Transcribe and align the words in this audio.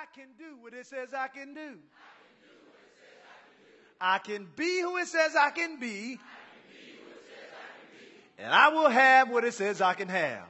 I 0.00 0.06
can 0.18 0.28
do 0.38 0.56
what 0.62 0.72
it 0.72 0.86
says 0.86 1.12
I 1.12 1.28
can 1.28 1.52
do. 1.52 1.76
I 4.00 4.16
can 4.16 4.48
be 4.56 4.80
who 4.80 4.96
it 4.96 5.08
says 5.08 5.36
I 5.36 5.50
can 5.50 5.78
be. 5.78 6.18
And 8.38 8.50
I 8.50 8.68
will 8.68 8.88
have 8.88 9.28
what 9.28 9.44
it 9.44 9.52
says 9.52 9.82
I 9.82 9.92
can 9.92 10.08
have. 10.08 10.44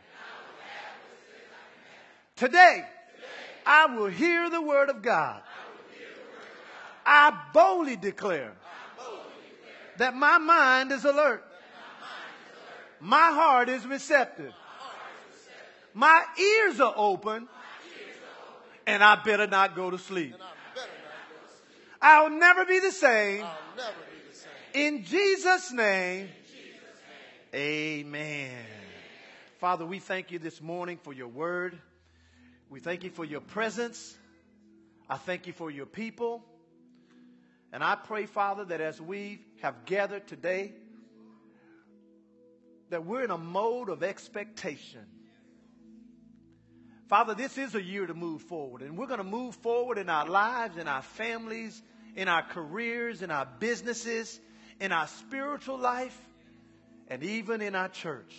Today, 2.37 2.85
I 3.67 3.87
will 3.97 4.07
hear 4.07 4.49
the 4.51 4.63
word 4.63 4.89
of 4.89 5.03
God. 5.03 5.43
I 7.05 7.37
boldly 7.53 7.97
declare 7.97 8.53
that 9.99 10.15
my 10.15 10.39
mind 10.39 10.93
is 10.93 11.05
alert. 11.05 11.45
My 13.01 13.33
heart 13.33 13.69
is 13.69 13.85
receptive. 13.85 14.53
My 15.93 16.23
ears 16.39 16.79
are 16.79 16.95
open. 16.97 17.49
And 18.91 19.05
I 19.05 19.15
better 19.23 19.47
not 19.47 19.77
go 19.77 19.91
to 19.91 19.99
sleep. 19.99 20.35
I'll 22.03 22.31
never 22.31 22.65
be 22.65 22.81
the 22.81 22.91
same. 22.91 23.45
In 24.75 25.05
Jesus' 25.05 25.73
name. 25.73 26.29
Amen. 27.55 28.65
Father, 29.59 29.87
we 29.87 30.01
thank 30.01 30.33
you 30.33 30.41
this 30.41 30.61
morning 30.61 30.99
for 31.03 31.13
your 31.13 31.29
word. 31.29 31.79
We 32.69 32.81
thank 32.81 33.05
you 33.05 33.11
for 33.11 33.25
your 33.25 33.41
presence. 33.41 34.17
I 35.09 35.19
thank 35.19 35.47
you 35.47 35.53
for 35.53 35.71
your 35.71 35.87
people. 35.87 36.45
And 37.73 37.85
I 37.85 37.95
pray, 37.95 38.27
Father, 38.27 38.65
that 38.65 38.81
as 38.81 39.01
we 39.01 39.41
have 39.63 39.85
gathered 39.85 40.27
today, 40.27 40.73
that 42.89 43.05
we're 43.05 43.23
in 43.23 43.31
a 43.31 43.39
mode 43.39 43.89
of 43.89 44.03
expectation. 44.03 45.07
Father, 47.11 47.35
this 47.35 47.59
is 47.59 47.75
a 47.75 47.83
year 47.83 48.07
to 48.07 48.15
move 48.15 48.41
forward, 48.43 48.83
and 48.83 48.97
we're 48.97 49.09
going 49.09 49.19
to 49.19 49.25
move 49.25 49.57
forward 49.57 49.99
in 49.99 50.09
our 50.09 50.29
lives, 50.29 50.77
in 50.77 50.87
our 50.87 51.03
families, 51.03 51.83
in 52.15 52.29
our 52.29 52.43
careers, 52.43 53.21
in 53.21 53.33
our 53.33 53.49
businesses, 53.59 54.39
in 54.79 54.93
our 54.93 55.09
spiritual 55.09 55.77
life, 55.77 56.17
and 57.09 57.25
even 57.25 57.63
in 57.63 57.75
our 57.75 57.89
church. 57.89 58.33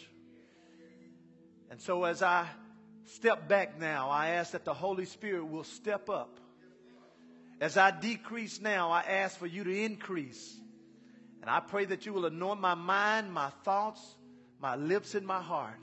And 1.70 1.82
so, 1.82 2.06
as 2.06 2.24
I 2.24 2.48
step 3.08 3.50
back 3.50 3.78
now, 3.78 4.10
I 4.10 4.30
ask 4.30 4.54
that 4.54 4.64
the 4.64 4.74
Holy 4.74 5.04
Spirit 5.04 5.50
will 5.50 5.66
step 5.66 6.10
up. 6.10 6.40
As 7.60 7.76
I 7.76 7.92
decrease 7.92 8.62
now, 8.62 8.90
I 8.90 9.02
ask 9.02 9.38
for 9.38 9.48
you 9.48 9.66
to 9.66 9.84
increase. 9.84 10.58
And 11.42 11.50
I 11.50 11.60
pray 11.60 11.84
that 11.84 12.06
you 12.06 12.14
will 12.14 12.26
anoint 12.26 12.62
my 12.62 12.76
mind, 12.76 13.34
my 13.34 13.50
thoughts, 13.66 14.00
my 14.62 14.78
lips, 14.78 15.14
and 15.14 15.28
my 15.28 15.42
heart 15.42 15.82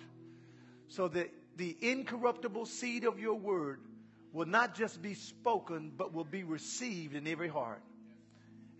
so 0.88 1.06
that 1.08 1.30
the 1.58 1.76
incorruptible 1.80 2.66
seed 2.66 3.04
of 3.04 3.18
your 3.18 3.34
word 3.34 3.80
will 4.32 4.46
not 4.46 4.76
just 4.76 5.02
be 5.02 5.14
spoken, 5.14 5.92
but 5.94 6.14
will 6.14 6.24
be 6.24 6.44
received 6.44 7.14
in 7.16 7.26
every 7.26 7.48
heart. 7.48 7.82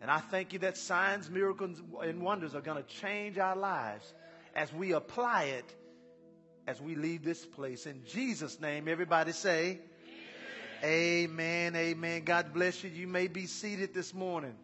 And 0.01 0.11
I 0.11 0.19
thank 0.19 0.53
you 0.53 0.61
that 0.61 0.77
signs, 0.77 1.29
miracles, 1.29 1.83
and 2.03 2.23
wonders 2.23 2.55
are 2.55 2.61
going 2.61 2.81
to 2.83 2.89
change 2.89 3.37
our 3.37 3.56
lives 3.56 4.15
as 4.55 4.73
we 4.73 4.93
apply 4.93 5.45
it 5.45 5.75
as 6.69 6.81
we 6.81 6.95
leave 6.95 7.25
this 7.25 7.45
place. 7.45 7.84
In 7.84 8.05
Jesus' 8.06 8.61
name, 8.61 8.87
everybody 8.87 9.33
say, 9.33 9.81
Amen. 10.84 11.75
Amen. 11.75 11.77
Amen. 11.77 12.23
God 12.25 12.55
bless 12.55 12.84
you. 12.84 12.91
You 12.91 13.09
may 13.09 13.27
be 13.27 13.47
seated 13.47 13.93
this 13.93 14.15
morning. 14.15 14.55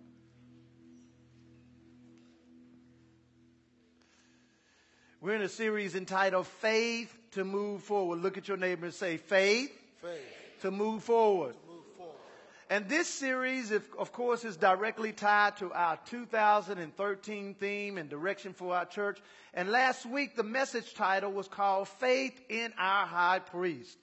We're 5.21 5.35
in 5.35 5.43
a 5.43 5.49
series 5.49 5.97
entitled 5.97 6.47
Faith 6.47 7.13
to 7.35 7.45
Move 7.45 7.83
Forward. 7.83 8.21
Look 8.23 8.39
at 8.39 8.49
your 8.49 8.57
neighbor 8.57 8.87
and 8.87 8.95
say, 8.95 9.17
Faith, 9.17 9.71
Faith. 10.01 10.11
to 10.63 10.71
move 10.71 11.03
forward. 11.03 11.53
to 11.53 11.73
Move 11.73 11.85
forward. 11.97 12.15
And 12.71 12.89
this 12.89 13.09
series, 13.09 13.71
of 13.73 14.13
course, 14.13 14.45
is 14.45 14.57
directly 14.57 15.13
tied 15.13 15.57
to 15.59 15.73
our 15.73 15.99
2013 16.07 17.55
theme 17.55 17.99
and 17.99 18.09
direction 18.09 18.53
for 18.55 18.75
our 18.75 18.87
church. 18.87 19.19
And 19.53 19.71
last 19.71 20.07
week, 20.07 20.37
the 20.37 20.43
message 20.43 20.95
title 20.95 21.31
was 21.33 21.47
called 21.49 21.89
Faith 21.89 22.41
in 22.49 22.73
Our 22.79 23.07
High 23.07 23.41
Priest. 23.41 23.97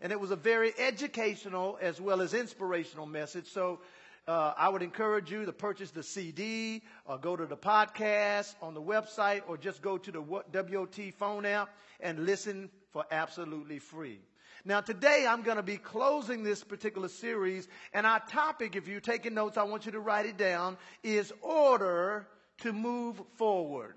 And 0.00 0.12
it 0.12 0.20
was 0.20 0.30
a 0.30 0.36
very 0.36 0.72
educational 0.78 1.78
as 1.80 2.00
well 2.00 2.20
as 2.20 2.32
inspirational 2.32 3.06
message. 3.06 3.46
So 3.48 3.80
uh, 4.28 4.52
I 4.58 4.68
would 4.68 4.82
encourage 4.82 5.32
you 5.32 5.46
to 5.46 5.52
purchase 5.52 5.90
the 5.90 6.02
CD 6.02 6.82
or 7.06 7.16
go 7.16 7.34
to 7.34 7.46
the 7.46 7.56
podcast 7.56 8.54
on 8.60 8.74
the 8.74 8.82
website 8.82 9.40
or 9.48 9.56
just 9.56 9.80
go 9.80 9.96
to 9.96 10.12
the 10.12 10.20
WOT 10.20 10.98
phone 11.16 11.46
app 11.46 11.70
and 12.00 12.26
listen 12.26 12.68
for 12.92 13.04
absolutely 13.10 13.78
free. 13.78 14.20
Now 14.66 14.82
today 14.82 15.24
I'm 15.26 15.42
going 15.42 15.56
to 15.56 15.62
be 15.62 15.78
closing 15.78 16.42
this 16.42 16.62
particular 16.62 17.08
series 17.08 17.68
and 17.94 18.06
our 18.06 18.20
topic, 18.20 18.76
if 18.76 18.86
you're 18.86 19.00
taking 19.00 19.32
notes, 19.32 19.56
I 19.56 19.62
want 19.62 19.86
you 19.86 19.92
to 19.92 20.00
write 20.00 20.26
it 20.26 20.36
down, 20.36 20.76
is 21.02 21.32
order 21.40 22.28
to 22.58 22.72
move 22.72 23.22
forward. 23.36 23.94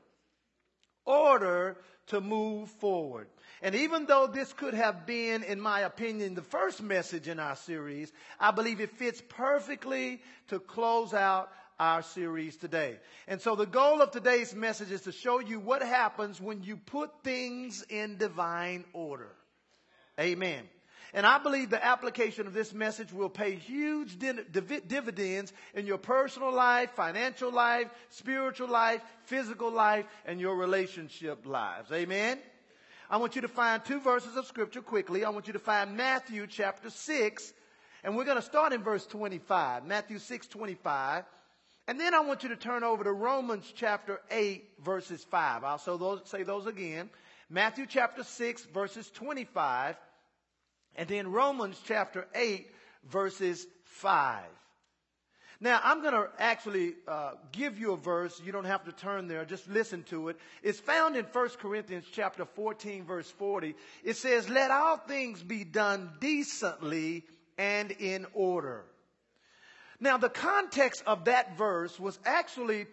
Order 1.05 1.77
to 2.07 2.21
move 2.21 2.69
forward. 2.69 3.27
And 3.61 3.75
even 3.75 4.05
though 4.05 4.27
this 4.27 4.51
could 4.53 4.73
have 4.73 5.05
been, 5.05 5.43
in 5.43 5.61
my 5.61 5.81
opinion, 5.81 6.33
the 6.33 6.41
first 6.41 6.81
message 6.81 7.27
in 7.27 7.39
our 7.39 7.55
series, 7.55 8.11
I 8.39 8.51
believe 8.51 8.81
it 8.81 8.97
fits 8.97 9.21
perfectly 9.29 10.21
to 10.49 10.59
close 10.59 11.13
out 11.13 11.49
our 11.79 12.03
series 12.03 12.57
today. 12.57 12.99
And 13.27 13.41
so 13.41 13.55
the 13.55 13.65
goal 13.65 14.01
of 14.01 14.11
today's 14.11 14.53
message 14.53 14.91
is 14.91 15.01
to 15.01 15.11
show 15.11 15.39
you 15.39 15.59
what 15.59 15.81
happens 15.81 16.39
when 16.39 16.63
you 16.63 16.77
put 16.77 17.09
things 17.23 17.83
in 17.89 18.17
divine 18.17 18.85
order. 18.93 19.31
Amen. 20.19 20.63
And 21.13 21.25
I 21.25 21.39
believe 21.39 21.69
the 21.69 21.83
application 21.83 22.47
of 22.47 22.53
this 22.53 22.73
message 22.73 23.11
will 23.11 23.29
pay 23.29 23.55
huge 23.55 24.17
dividends 24.17 25.51
in 25.73 25.85
your 25.85 25.97
personal 25.97 26.53
life, 26.53 26.91
financial 26.91 27.51
life, 27.51 27.87
spiritual 28.09 28.69
life, 28.69 29.01
physical 29.25 29.71
life, 29.71 30.05
and 30.25 30.39
your 30.39 30.55
relationship 30.55 31.45
lives. 31.45 31.91
Amen. 31.91 32.39
I 33.09 33.17
want 33.17 33.35
you 33.35 33.41
to 33.41 33.49
find 33.49 33.83
two 33.83 33.99
verses 33.99 34.37
of 34.37 34.45
scripture 34.45 34.81
quickly. 34.81 35.25
I 35.25 35.29
want 35.31 35.47
you 35.47 35.53
to 35.53 35.59
find 35.59 35.97
Matthew 35.97 36.47
chapter 36.47 36.89
6, 36.89 37.53
and 38.05 38.15
we're 38.15 38.23
going 38.23 38.37
to 38.37 38.41
start 38.41 38.71
in 38.71 38.81
verse 38.81 39.05
25. 39.05 39.85
Matthew 39.85 40.17
6, 40.17 40.47
25. 40.47 41.25
And 41.89 41.99
then 41.99 42.13
I 42.13 42.21
want 42.21 42.43
you 42.43 42.49
to 42.49 42.55
turn 42.55 42.85
over 42.85 43.03
to 43.03 43.11
Romans 43.11 43.69
chapter 43.75 44.21
8, 44.31 44.63
verses 44.81 45.25
5. 45.25 45.65
I'll 45.65 46.23
say 46.23 46.43
those 46.43 46.67
again. 46.67 47.09
Matthew 47.49 47.85
chapter 47.85 48.23
6, 48.23 48.65
verses 48.73 49.11
25. 49.11 49.97
And 50.95 51.07
then 51.07 51.31
Romans 51.31 51.79
chapter 51.85 52.27
8, 52.35 52.67
verses 53.09 53.65
5. 53.85 54.43
Now, 55.63 55.79
I'm 55.83 56.01
going 56.01 56.15
to 56.15 56.27
actually 56.39 56.95
uh, 57.07 57.33
give 57.51 57.77
you 57.77 57.93
a 57.93 57.97
verse. 57.97 58.41
You 58.43 58.51
don't 58.51 58.65
have 58.65 58.83
to 58.85 58.91
turn 58.91 59.27
there. 59.27 59.45
Just 59.45 59.69
listen 59.69 60.01
to 60.09 60.29
it. 60.29 60.37
It's 60.63 60.79
found 60.79 61.15
in 61.15 61.25
1 61.25 61.49
Corinthians 61.59 62.05
chapter 62.11 62.45
14, 62.45 63.05
verse 63.05 63.29
40. 63.29 63.75
It 64.03 64.17
says, 64.17 64.49
Let 64.49 64.71
all 64.71 64.97
things 64.97 65.43
be 65.43 65.63
done 65.63 66.09
decently 66.19 67.25
and 67.59 67.91
in 67.91 68.25
order. 68.33 68.85
Now, 69.99 70.17
the 70.17 70.29
context 70.29 71.03
of 71.05 71.25
that 71.25 71.59
verse 71.59 71.99
was 71.99 72.17
actually 72.25 72.87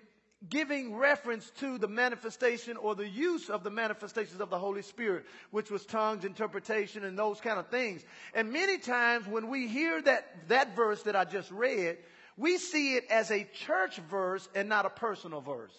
giving 0.48 0.94
reference 0.96 1.50
to 1.58 1.78
the 1.78 1.88
manifestation 1.88 2.76
or 2.76 2.94
the 2.94 3.08
use 3.08 3.50
of 3.50 3.64
the 3.64 3.70
manifestations 3.70 4.40
of 4.40 4.50
the 4.50 4.58
Holy 4.58 4.82
Spirit, 4.82 5.26
which 5.50 5.70
was 5.70 5.84
tongues, 5.84 6.24
interpretation, 6.24 7.04
and 7.04 7.18
those 7.18 7.40
kind 7.40 7.58
of 7.58 7.68
things. 7.68 8.04
And 8.34 8.52
many 8.52 8.78
times 8.78 9.26
when 9.26 9.48
we 9.48 9.66
hear 9.66 10.00
that, 10.02 10.48
that 10.48 10.76
verse 10.76 11.02
that 11.02 11.16
I 11.16 11.24
just 11.24 11.50
read, 11.50 11.98
we 12.36 12.56
see 12.56 12.94
it 12.94 13.04
as 13.10 13.30
a 13.32 13.48
church 13.66 13.96
verse 14.08 14.48
and 14.54 14.68
not 14.68 14.86
a 14.86 14.90
personal 14.90 15.40
verse. 15.40 15.74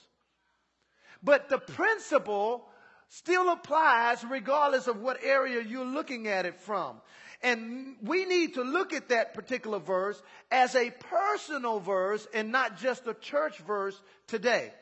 But 1.23 1.47
the 1.49 1.57
principle 1.57 2.65
still 3.07 3.51
applies 3.51 4.23
regardless 4.23 4.87
of 4.87 5.01
what 5.01 5.23
area 5.23 5.61
you're 5.61 5.85
looking 5.85 6.27
at 6.27 6.45
it 6.45 6.59
from. 6.59 7.01
And 7.41 7.95
we 8.01 8.25
need 8.25 8.55
to 8.55 8.63
look 8.63 8.91
at 8.93 9.09
that 9.09 9.33
particular 9.33 9.79
verse 9.79 10.21
as 10.51 10.75
a 10.75 10.91
personal 10.91 11.79
verse 11.79 12.27
and 12.33 12.51
not 12.51 12.77
just 12.77 13.07
a 13.07 13.13
church 13.13 13.59
verse 13.59 13.99
today. 14.27 14.73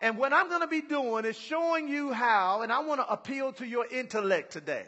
And 0.00 0.18
what 0.18 0.32
I'm 0.32 0.48
going 0.48 0.60
to 0.60 0.66
be 0.66 0.82
doing 0.82 1.24
is 1.24 1.36
showing 1.36 1.88
you 1.88 2.12
how, 2.12 2.62
and 2.62 2.70
I 2.70 2.80
want 2.80 3.00
to 3.00 3.10
appeal 3.10 3.52
to 3.54 3.66
your 3.66 3.86
intellect 3.86 4.52
today. 4.52 4.84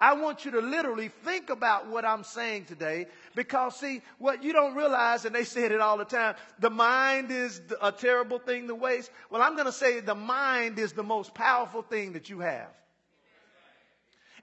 I 0.00 0.14
want 0.14 0.44
you 0.44 0.50
to 0.50 0.60
literally 0.60 1.08
think 1.24 1.50
about 1.50 1.88
what 1.88 2.04
I'm 2.04 2.24
saying 2.24 2.64
today 2.64 3.06
because 3.34 3.76
see, 3.76 4.02
what 4.18 4.42
you 4.42 4.52
don't 4.52 4.74
realize, 4.74 5.24
and 5.24 5.34
they 5.34 5.44
said 5.44 5.72
it 5.72 5.80
all 5.80 5.96
the 5.96 6.04
time, 6.04 6.34
the 6.58 6.68
mind 6.68 7.30
is 7.30 7.60
a 7.80 7.92
terrible 7.92 8.38
thing 8.38 8.66
to 8.68 8.74
waste. 8.74 9.10
Well, 9.30 9.40
I'm 9.40 9.54
going 9.54 9.66
to 9.66 9.72
say 9.72 10.00
the 10.00 10.14
mind 10.14 10.78
is 10.78 10.92
the 10.92 11.04
most 11.04 11.32
powerful 11.32 11.82
thing 11.82 12.14
that 12.14 12.28
you 12.28 12.40
have. 12.40 12.68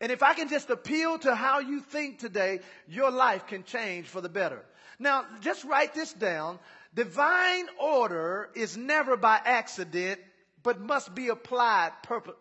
And 0.01 0.11
if 0.11 0.21
I 0.23 0.33
can 0.33 0.49
just 0.49 0.69
appeal 0.69 1.19
to 1.19 1.33
how 1.33 1.59
you 1.59 1.79
think 1.79 2.19
today, 2.19 2.59
your 2.87 3.11
life 3.11 3.47
can 3.47 3.63
change 3.63 4.07
for 4.07 4.19
the 4.19 4.29
better. 4.29 4.65
Now, 4.99 5.25
just 5.39 5.63
write 5.63 5.93
this 5.93 6.11
down. 6.11 6.59
Divine 6.93 7.67
order 7.79 8.49
is 8.55 8.75
never 8.75 9.15
by 9.15 9.39
accident, 9.45 10.19
but 10.63 10.81
must 10.81 11.15
be 11.15 11.29
applied 11.29 11.91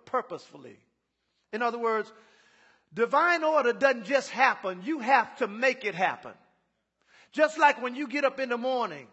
purposefully. 0.07 0.79
In 1.53 1.63
other 1.63 1.79
words, 1.79 2.11
Divine 2.93 3.45
order 3.45 3.73
doesn't 3.73 4.05
just 4.05 4.31
happen. 4.31 4.83
You 4.85 4.99
have 4.99 5.37
to 5.37 5.47
make 5.47 5.85
it 5.85 5.95
happen. 5.95 6.33
Just 7.33 7.57
like 7.57 7.81
when 7.81 7.95
you 7.95 8.09
get 8.09 8.25
up 8.25 8.41
in 8.41 8.49
the 8.49 8.59
morning, 8.59 9.07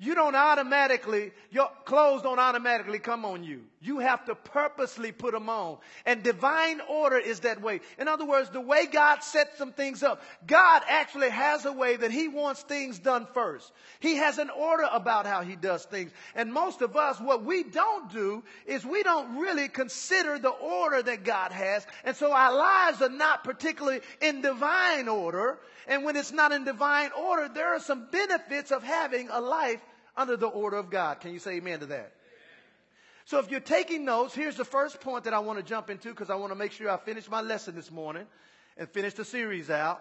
you 0.00 0.14
don't 0.14 0.36
automatically, 0.36 1.32
your 1.50 1.68
clothes 1.84 2.22
don't 2.22 2.38
automatically 2.38 3.00
come 3.00 3.24
on 3.24 3.42
you. 3.42 3.62
You 3.80 3.98
have 3.98 4.24
to 4.26 4.36
purposely 4.36 5.10
put 5.10 5.32
them 5.32 5.48
on. 5.48 5.78
And 6.06 6.22
divine 6.22 6.80
order 6.88 7.18
is 7.18 7.40
that 7.40 7.60
way. 7.60 7.80
In 7.98 8.06
other 8.06 8.24
words, 8.24 8.48
the 8.50 8.60
way 8.60 8.86
God 8.86 9.24
sets 9.24 9.58
some 9.58 9.72
things 9.72 10.04
up, 10.04 10.22
God 10.46 10.82
actually 10.88 11.30
has 11.30 11.64
a 11.64 11.72
way 11.72 11.96
that 11.96 12.12
He 12.12 12.28
wants 12.28 12.62
things 12.62 13.00
done 13.00 13.26
first. 13.34 13.72
He 13.98 14.14
has 14.16 14.38
an 14.38 14.50
order 14.50 14.86
about 14.92 15.26
how 15.26 15.42
He 15.42 15.56
does 15.56 15.84
things. 15.84 16.12
And 16.36 16.52
most 16.52 16.80
of 16.80 16.96
us, 16.96 17.20
what 17.20 17.44
we 17.44 17.64
don't 17.64 18.08
do 18.12 18.44
is 18.66 18.86
we 18.86 19.02
don't 19.02 19.38
really 19.38 19.66
consider 19.66 20.38
the 20.38 20.50
order 20.50 21.02
that 21.02 21.24
God 21.24 21.50
has. 21.50 21.84
And 22.04 22.14
so 22.14 22.32
our 22.32 22.56
lives 22.56 23.02
are 23.02 23.08
not 23.08 23.42
particularly 23.42 24.00
in 24.22 24.42
divine 24.42 25.08
order. 25.08 25.58
And 25.88 26.04
when 26.04 26.14
it's 26.14 26.32
not 26.32 26.52
in 26.52 26.64
divine 26.64 27.10
order, 27.18 27.48
there 27.48 27.74
are 27.74 27.80
some 27.80 28.06
benefits 28.12 28.70
of 28.70 28.84
having 28.84 29.28
a 29.30 29.40
life 29.40 29.80
under 30.18 30.36
the 30.36 30.48
order 30.48 30.76
of 30.76 30.90
God. 30.90 31.20
Can 31.20 31.32
you 31.32 31.38
say 31.38 31.52
amen 31.52 31.80
to 31.80 31.86
that? 31.86 32.12
So 33.24 33.38
if 33.38 33.50
you're 33.50 33.60
taking 33.60 34.04
notes, 34.04 34.34
here's 34.34 34.56
the 34.56 34.64
first 34.64 35.00
point 35.00 35.24
that 35.24 35.34
I 35.34 35.38
want 35.38 35.58
to 35.58 35.64
jump 35.64 35.90
into 35.90 36.08
because 36.08 36.30
I 36.30 36.34
want 36.34 36.50
to 36.50 36.56
make 36.56 36.72
sure 36.72 36.90
I 36.90 36.96
finish 36.96 37.28
my 37.30 37.40
lesson 37.40 37.74
this 37.74 37.90
morning 37.90 38.26
and 38.76 38.88
finish 38.88 39.14
the 39.14 39.24
series 39.24 39.70
out. 39.70 40.00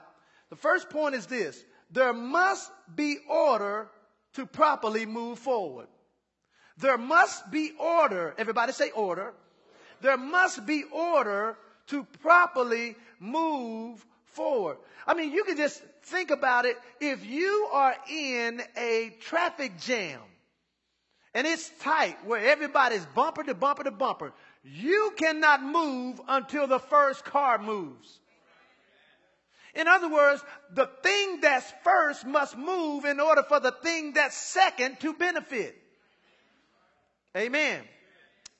The 0.50 0.56
first 0.56 0.90
point 0.90 1.14
is 1.14 1.26
this. 1.28 1.64
There 1.92 2.14
must 2.14 2.72
be 2.96 3.18
order 3.30 3.90
to 4.34 4.46
properly 4.46 5.06
move 5.06 5.40
forward. 5.40 5.88
There 6.78 6.98
must 6.98 7.52
be 7.52 7.72
order. 7.80 8.34
Everybody 8.38 8.72
say 8.72 8.92
order. 8.92 9.34
There 10.02 10.18
must 10.18 10.66
be 10.66 10.84
order 10.92 11.58
to 11.88 12.04
properly 12.22 12.96
move 13.20 14.06
forward. 14.26 14.78
I 15.06 15.16
mean, 15.16 15.32
you 15.32 15.44
can 15.44 15.58
just 15.58 15.82
think 16.08 16.32
about 16.32 16.66
it. 16.66 16.78
If 17.00 17.26
you 17.26 17.70
are 17.72 17.96
in 18.10 18.62
a 18.78 19.16
traffic 19.22 19.80
jam 19.80 20.20
and 21.34 21.46
it's 21.46 21.70
tight 21.82 22.18
where 22.26 22.46
everybody's 22.46 23.06
bumper 23.08 23.44
to 23.44 23.54
bumper 23.54 23.84
to 23.84 23.92
bumper, 23.92 24.34
you 24.64 25.14
cannot 25.18 25.64
move 25.64 26.20
until 26.28 26.68
the 26.68 26.80
first 26.80 27.24
car 27.24 27.58
moves. 27.58 28.20
In 29.76 29.88
other 29.88 30.10
words, 30.10 30.44
the 30.74 30.90
thing 31.04 31.40
that's 31.42 31.72
first 31.84 32.26
must 32.26 32.58
move 32.58 33.06
in 33.06 33.20
order 33.20 33.44
for 33.44 33.60
the 33.60 33.72
thing 33.72 34.14
that's 34.14 34.36
second 34.36 35.00
to 35.02 35.14
benefit. 35.14 35.76
Amen. 37.36 37.82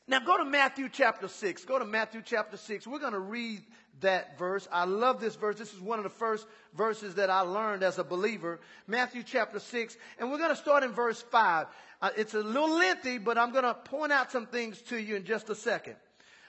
Now 0.08 0.20
go 0.20 0.38
to 0.38 0.46
Matthew 0.46 0.88
chapter 0.90 1.28
6. 1.28 1.66
Go 1.66 1.80
to 1.80 1.86
Matthew 1.86 2.22
chapter 2.24 2.56
6. 2.56 2.88
We're 2.88 3.00
going 3.00 3.14
to 3.14 3.20
read 3.20 3.62
that 4.00 4.38
verse. 4.40 4.66
I 4.72 4.86
love 4.86 5.20
this 5.20 5.36
verse. 5.36 5.58
This 5.58 5.74
is 5.74 5.82
one 5.82 6.00
of 6.00 6.04
the 6.04 6.10
first 6.10 6.48
verses 6.76 7.16
that 7.16 7.30
I 7.30 7.42
learned 7.42 7.84
as 7.84 8.00
a 8.00 8.06
believer. 8.06 8.62
Matthew 8.88 9.24
chapter 9.24 9.60
6. 9.60 9.98
And 10.18 10.32
we're 10.32 10.38
going 10.38 10.52
to 10.52 10.56
start 10.56 10.84
in 10.84 10.92
verse 10.92 11.22
5. 11.22 11.68
Uh, 12.02 12.10
it's 12.16 12.34
a 12.36 12.40
little 12.40 12.70
lengthy, 12.70 13.18
but 13.18 13.38
I'm 13.38 13.52
going 13.52 13.66
to 13.66 13.74
point 13.74 14.14
out 14.14 14.32
some 14.32 14.46
things 14.46 14.82
to 14.84 14.98
you 14.98 15.18
in 15.18 15.26
just 15.26 15.50
a 15.50 15.56
second. 15.56 15.96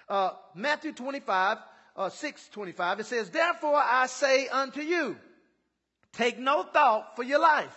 Uh, 0.09 0.31
Matthew 0.55 0.93
25, 0.93 1.59
uh, 1.97 2.09
6 2.11 2.49
25. 2.51 3.01
It 3.01 3.07
says, 3.07 3.31
Therefore 3.31 3.77
I 3.77 4.07
say 4.07 4.47
unto 4.47 4.83
you, 4.83 5.17
take 6.13 6.39
no 6.39 6.63
thought 6.63 7.17
for 7.17 7.25
your 7.25 7.41
life, 7.41 7.77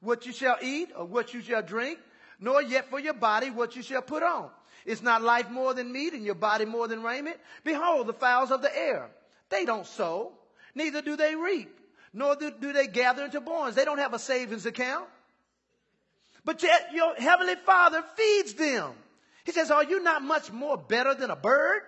what 0.00 0.24
you 0.24 0.32
shall 0.32 0.56
eat 0.62 0.90
or 0.96 1.04
what 1.04 1.34
you 1.34 1.42
shall 1.42 1.62
drink, 1.62 1.98
nor 2.40 2.62
yet 2.62 2.88
for 2.88 2.98
your 2.98 3.14
body 3.14 3.50
what 3.50 3.76
you 3.76 3.82
shall 3.82 4.02
put 4.02 4.22
on. 4.22 4.50
Is 4.88 5.02
not 5.02 5.20
life 5.20 5.50
more 5.50 5.74
than 5.74 5.92
meat 5.92 6.14
and 6.14 6.24
your 6.24 6.34
body 6.34 6.64
more 6.64 6.88
than 6.88 7.02
raiment? 7.02 7.36
Behold, 7.62 8.06
the 8.06 8.14
fowls 8.14 8.50
of 8.50 8.62
the 8.62 8.74
air. 8.74 9.10
They 9.50 9.66
don't 9.66 9.86
sow, 9.86 10.32
neither 10.74 11.02
do 11.02 11.14
they 11.14 11.34
reap, 11.34 11.78
nor 12.14 12.36
do, 12.36 12.50
do 12.58 12.72
they 12.72 12.86
gather 12.86 13.22
into 13.22 13.42
barns. 13.42 13.74
They 13.74 13.84
don't 13.84 13.98
have 13.98 14.14
a 14.14 14.18
savings 14.18 14.64
account. 14.64 15.04
But 16.42 16.62
yet 16.62 16.88
your 16.94 17.14
heavenly 17.16 17.56
Father 17.66 18.02
feeds 18.16 18.54
them. 18.54 18.92
He 19.44 19.52
says, 19.52 19.70
Are 19.70 19.84
you 19.84 20.02
not 20.02 20.22
much 20.22 20.50
more 20.50 20.78
better 20.78 21.12
than 21.14 21.28
a 21.28 21.36
bird? 21.36 21.82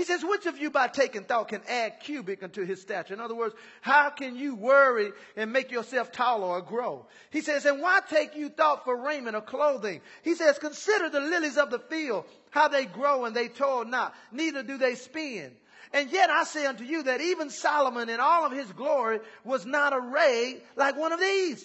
He 0.00 0.06
says, 0.06 0.24
which 0.24 0.46
of 0.46 0.56
you 0.56 0.70
by 0.70 0.88
taking 0.88 1.24
thought 1.24 1.48
can 1.48 1.60
add 1.68 2.00
cubit 2.00 2.42
unto 2.42 2.64
his 2.64 2.80
stature? 2.80 3.12
In 3.12 3.20
other 3.20 3.34
words, 3.34 3.54
how 3.82 4.08
can 4.08 4.34
you 4.34 4.54
worry 4.54 5.12
and 5.36 5.52
make 5.52 5.70
yourself 5.70 6.10
taller 6.10 6.46
or 6.46 6.62
grow? 6.62 7.04
He 7.28 7.42
says, 7.42 7.66
and 7.66 7.82
why 7.82 8.00
take 8.08 8.34
you 8.34 8.48
thought 8.48 8.84
for 8.84 8.96
raiment 8.96 9.36
or 9.36 9.42
clothing? 9.42 10.00
He 10.22 10.36
says, 10.36 10.58
consider 10.58 11.10
the 11.10 11.20
lilies 11.20 11.58
of 11.58 11.70
the 11.70 11.80
field, 11.80 12.24
how 12.48 12.68
they 12.68 12.86
grow 12.86 13.26
and 13.26 13.36
they 13.36 13.48
toil 13.48 13.84
not, 13.84 14.14
neither 14.32 14.62
do 14.62 14.78
they 14.78 14.94
spin. 14.94 15.52
And 15.92 16.10
yet 16.10 16.30
I 16.30 16.44
say 16.44 16.64
unto 16.64 16.84
you 16.84 17.02
that 17.02 17.20
even 17.20 17.50
Solomon 17.50 18.08
in 18.08 18.20
all 18.20 18.46
of 18.46 18.52
his 18.52 18.72
glory 18.72 19.20
was 19.44 19.66
not 19.66 19.92
arrayed 19.94 20.62
like 20.76 20.96
one 20.96 21.12
of 21.12 21.20
these. 21.20 21.62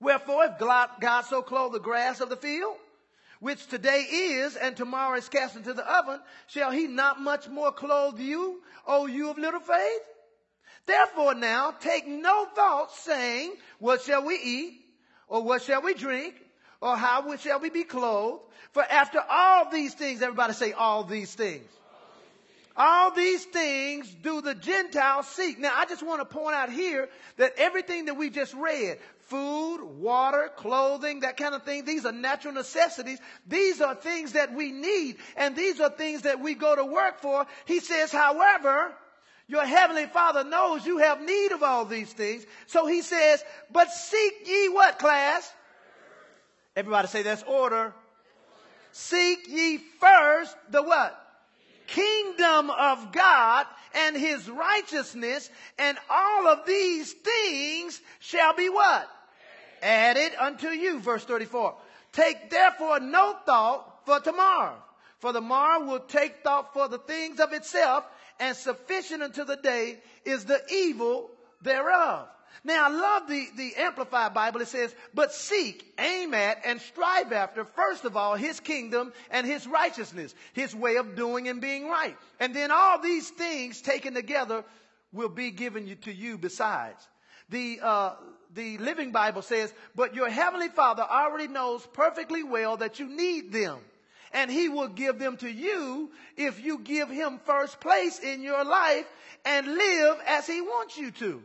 Wherefore, 0.00 0.44
if 0.44 0.58
God 0.58 1.22
so 1.30 1.40
clothed 1.40 1.76
the 1.76 1.80
grass 1.80 2.20
of 2.20 2.28
the 2.28 2.36
field, 2.36 2.76
which 3.42 3.66
today 3.66 4.06
is 4.08 4.54
and 4.54 4.76
tomorrow 4.76 5.18
is 5.18 5.28
cast 5.28 5.56
into 5.56 5.74
the 5.74 5.84
oven, 5.98 6.20
shall 6.46 6.70
he 6.70 6.86
not 6.86 7.20
much 7.20 7.48
more 7.48 7.72
clothe 7.72 8.20
you, 8.20 8.62
O 8.86 9.06
you 9.06 9.30
of 9.30 9.36
little 9.36 9.58
faith? 9.58 10.00
Therefore 10.86 11.34
now 11.34 11.72
take 11.72 12.06
no 12.06 12.46
thought 12.54 12.92
saying, 12.94 13.54
what 13.80 14.00
shall 14.02 14.24
we 14.24 14.36
eat? 14.36 14.74
Or 15.26 15.42
what 15.42 15.62
shall 15.62 15.82
we 15.82 15.92
drink? 15.92 16.36
Or 16.80 16.96
how 16.96 17.34
shall 17.36 17.58
we 17.58 17.68
be 17.68 17.82
clothed? 17.82 18.44
For 18.70 18.84
after 18.84 19.20
all 19.28 19.68
these 19.72 19.94
things, 19.94 20.22
everybody 20.22 20.52
say 20.52 20.70
all 20.70 21.02
these 21.02 21.34
things. 21.34 21.68
All 22.76 23.10
these 23.10 23.44
things 23.44 24.08
do 24.22 24.40
the 24.40 24.54
Gentiles 24.54 25.26
seek. 25.26 25.58
Now, 25.58 25.72
I 25.76 25.84
just 25.86 26.06
want 26.06 26.20
to 26.20 26.24
point 26.24 26.54
out 26.54 26.70
here 26.70 27.08
that 27.38 27.54
everything 27.58 28.04
that 28.04 28.16
we 28.16 28.30
just 28.30 28.54
read, 28.54 28.98
food, 29.32 29.82
water, 29.98 30.50
clothing, 30.56 31.20
that 31.20 31.38
kind 31.38 31.54
of 31.54 31.62
thing. 31.62 31.86
These 31.86 32.04
are 32.04 32.12
natural 32.12 32.52
necessities. 32.52 33.18
These 33.46 33.80
are 33.80 33.94
things 33.94 34.32
that 34.32 34.52
we 34.52 34.72
need, 34.72 35.16
and 35.38 35.56
these 35.56 35.80
are 35.80 35.88
things 35.88 36.22
that 36.22 36.40
we 36.40 36.54
go 36.54 36.76
to 36.76 36.84
work 36.84 37.20
for. 37.20 37.46
He 37.64 37.80
says, 37.80 38.12
however, 38.12 38.92
your 39.48 39.64
heavenly 39.64 40.04
Father 40.04 40.44
knows 40.44 40.84
you 40.84 40.98
have 40.98 41.22
need 41.22 41.52
of 41.52 41.62
all 41.62 41.86
these 41.86 42.12
things. 42.12 42.44
So 42.66 42.86
he 42.86 43.00
says, 43.00 43.42
but 43.72 43.90
seek 43.90 44.46
ye 44.46 44.68
what 44.68 44.98
class? 44.98 45.50
Everybody 46.76 47.08
say 47.08 47.22
that's 47.22 47.42
order. 47.44 47.94
Seek 48.92 49.48
ye 49.48 49.78
first 49.98 50.54
the 50.70 50.82
what? 50.82 51.18
Kingdom 51.86 52.68
of 52.68 53.12
God 53.12 53.66
and 53.94 54.14
his 54.14 54.46
righteousness 54.48 55.48
and 55.78 55.96
all 56.10 56.48
of 56.48 56.66
these 56.66 57.12
things 57.12 57.98
shall 58.20 58.54
be 58.54 58.68
what? 58.68 59.08
Added 59.82 60.32
unto 60.38 60.68
you. 60.68 61.00
Verse 61.00 61.24
34. 61.24 61.74
Take 62.12 62.50
therefore 62.50 63.00
no 63.00 63.36
thought 63.44 64.06
for 64.06 64.20
tomorrow, 64.20 64.76
for 65.18 65.32
the 65.32 65.40
morrow 65.40 65.84
will 65.84 66.00
take 66.00 66.42
thought 66.42 66.72
for 66.72 66.88
the 66.88 66.98
things 66.98 67.40
of 67.40 67.52
itself, 67.52 68.04
and 68.38 68.56
sufficient 68.56 69.22
unto 69.22 69.44
the 69.44 69.56
day 69.56 69.98
is 70.24 70.44
the 70.44 70.60
evil 70.70 71.30
thereof. 71.62 72.28
Now 72.64 72.86
I 72.86 72.90
love 72.90 73.28
the, 73.28 73.46
the 73.56 73.74
Amplified 73.76 74.34
Bible. 74.34 74.60
It 74.60 74.68
says, 74.68 74.94
but 75.14 75.32
seek, 75.32 75.94
aim 75.98 76.32
at, 76.34 76.58
and 76.64 76.80
strive 76.80 77.32
after, 77.32 77.64
first 77.64 78.04
of 78.04 78.16
all, 78.16 78.36
his 78.36 78.60
kingdom 78.60 79.12
and 79.30 79.46
his 79.46 79.66
righteousness, 79.66 80.34
his 80.52 80.74
way 80.74 80.96
of 80.96 81.16
doing 81.16 81.48
and 81.48 81.60
being 81.60 81.88
right. 81.88 82.16
And 82.38 82.54
then 82.54 82.70
all 82.70 83.00
these 83.00 83.28
things 83.30 83.80
taken 83.80 84.14
together 84.14 84.64
will 85.12 85.28
be 85.28 85.50
given 85.50 85.86
you, 85.86 85.96
to 85.96 86.12
you 86.12 86.38
besides. 86.38 87.08
The, 87.48 87.80
uh, 87.82 88.14
the 88.54 88.78
Living 88.78 89.12
Bible 89.12 89.42
says, 89.42 89.72
but 89.94 90.14
your 90.14 90.28
heavenly 90.28 90.68
Father 90.68 91.02
already 91.02 91.48
knows 91.48 91.86
perfectly 91.92 92.42
well 92.42 92.76
that 92.78 92.98
you 93.00 93.06
need 93.06 93.52
them. 93.52 93.78
And 94.32 94.50
he 94.50 94.68
will 94.68 94.88
give 94.88 95.18
them 95.18 95.36
to 95.38 95.50
you 95.50 96.10
if 96.36 96.62
you 96.62 96.78
give 96.78 97.10
him 97.10 97.40
first 97.44 97.80
place 97.80 98.18
in 98.18 98.42
your 98.42 98.64
life 98.64 99.06
and 99.44 99.66
live 99.66 100.16
as 100.26 100.46
he 100.46 100.60
wants 100.60 100.96
you 100.96 101.10
to. 101.12 101.42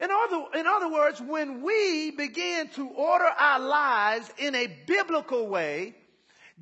In 0.00 0.08
other, 0.10 0.44
in 0.58 0.66
other 0.66 0.92
words, 0.92 1.20
when 1.20 1.62
we 1.62 2.10
begin 2.10 2.68
to 2.70 2.88
order 2.88 3.28
our 3.38 3.60
lives 3.60 4.28
in 4.38 4.54
a 4.56 4.66
biblical 4.86 5.46
way, 5.46 5.94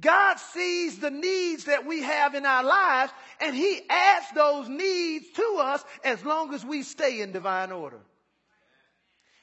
God 0.01 0.39
sees 0.39 0.99
the 0.99 1.11
needs 1.11 1.65
that 1.65 1.87
we 1.87 2.03
have 2.03 2.35
in 2.35 2.47
our 2.47 2.65
lives 2.65 3.13
and 3.41 3.55
he 3.57 3.81
adds 3.89 4.27
those 4.35 4.69
needs 4.69 5.31
to 5.33 5.59
us 5.61 5.85
as 6.05 6.25
long 6.25 6.53
as 6.55 6.65
we 6.65 6.83
stay 6.83 7.21
in 7.21 7.33
divine 7.33 7.73
order. 7.73 8.01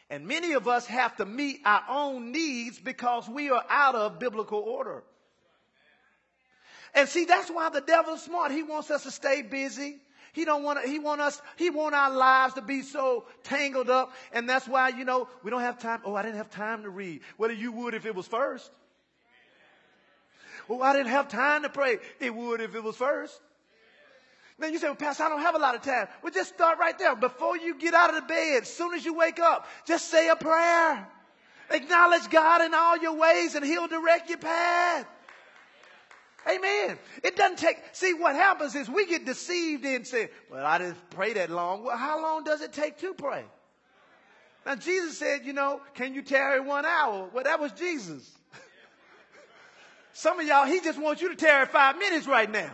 And 0.09 0.27
many 0.27 0.53
of 0.53 0.67
us 0.67 0.85
have 0.87 1.15
to 1.17 1.25
meet 1.25 1.61
our 1.65 1.83
own 1.87 2.31
needs 2.31 2.79
because 2.79 3.29
we 3.29 3.51
are 3.51 3.63
out 3.69 3.95
of 3.95 4.19
biblical 4.19 4.59
order. 4.59 5.03
And 6.95 7.07
see, 7.07 7.25
that's 7.25 7.49
why 7.49 7.69
the 7.69 7.81
devil's 7.81 8.23
smart. 8.23 8.51
He 8.51 8.63
wants 8.63 8.89
us 8.89 9.03
to 9.03 9.11
stay 9.11 9.43
busy. 9.43 9.97
He 10.33 10.45
don't 10.45 10.63
want 10.63 10.85
he 10.85 10.99
want 10.99 11.21
us, 11.21 11.41
he 11.57 11.69
want 11.69 11.95
our 11.95 12.11
lives 12.11 12.53
to 12.55 12.61
be 12.61 12.81
so 12.81 13.25
tangled 13.43 13.89
up. 13.89 14.13
And 14.31 14.49
that's 14.49 14.67
why, 14.67 14.89
you 14.89 15.05
know, 15.05 15.27
we 15.43 15.51
don't 15.51 15.61
have 15.61 15.79
time. 15.79 16.01
Oh, 16.05 16.15
I 16.15 16.23
didn't 16.23 16.37
have 16.37 16.49
time 16.49 16.83
to 16.83 16.89
read. 16.89 17.21
Well, 17.37 17.51
you 17.51 17.71
would 17.71 17.93
if 17.93 18.05
it 18.05 18.15
was 18.15 18.27
first. 18.27 18.71
Oh, 20.69 20.81
I 20.81 20.93
didn't 20.93 21.11
have 21.11 21.29
time 21.29 21.63
to 21.63 21.69
pray. 21.69 21.97
It 22.19 22.33
would 22.33 22.61
if 22.61 22.75
it 22.75 22.83
was 22.83 22.95
first. 22.95 23.39
Then 24.59 24.73
you 24.73 24.79
say, 24.79 24.87
well, 24.87 24.95
Pastor, 24.95 25.23
I 25.23 25.29
don't 25.29 25.41
have 25.41 25.55
a 25.55 25.59
lot 25.59 25.75
of 25.75 25.81
time. 25.81 26.07
Well, 26.21 26.33
just 26.33 26.53
start 26.53 26.79
right 26.79 26.97
there. 26.97 27.15
Before 27.15 27.57
you 27.57 27.75
get 27.75 27.93
out 27.93 28.09
of 28.09 28.15
the 28.15 28.27
bed, 28.27 28.63
as 28.63 28.73
soon 28.73 28.93
as 28.93 29.05
you 29.05 29.13
wake 29.13 29.39
up, 29.39 29.67
just 29.85 30.09
say 30.09 30.27
a 30.29 30.35
prayer. 30.35 31.07
Acknowledge 31.71 32.29
God 32.29 32.61
in 32.63 32.73
all 32.73 32.97
your 32.97 33.15
ways 33.15 33.55
and 33.55 33.63
He'll 33.63 33.87
direct 33.87 34.29
your 34.29 34.39
path. 34.39 35.05
Amen. 36.49 36.97
It 37.23 37.35
doesn't 37.35 37.59
take, 37.59 37.77
see 37.91 38.13
what 38.13 38.35
happens 38.35 38.75
is 38.75 38.89
we 38.89 39.05
get 39.05 39.25
deceived 39.25 39.85
and 39.85 40.05
say, 40.05 40.29
well, 40.49 40.65
I 40.65 40.77
didn't 40.77 41.09
pray 41.11 41.33
that 41.33 41.49
long. 41.49 41.83
Well, 41.83 41.97
how 41.97 42.21
long 42.21 42.43
does 42.43 42.61
it 42.61 42.73
take 42.73 42.97
to 42.99 43.13
pray? 43.13 43.45
Now 44.65 44.75
Jesus 44.75 45.17
said, 45.17 45.45
you 45.45 45.53
know, 45.53 45.81
can 45.93 46.13
you 46.13 46.21
tarry 46.21 46.59
one 46.59 46.85
hour? 46.85 47.29
Well, 47.33 47.43
that 47.43 47.59
was 47.59 47.71
Jesus. 47.73 48.29
Some 50.13 50.39
of 50.39 50.47
y'all, 50.47 50.65
he 50.65 50.81
just 50.81 50.99
wants 50.99 51.21
you 51.21 51.29
to 51.29 51.35
tarry 51.35 51.65
five 51.65 51.97
minutes 51.97 52.25
right 52.25 52.49
now. 52.49 52.71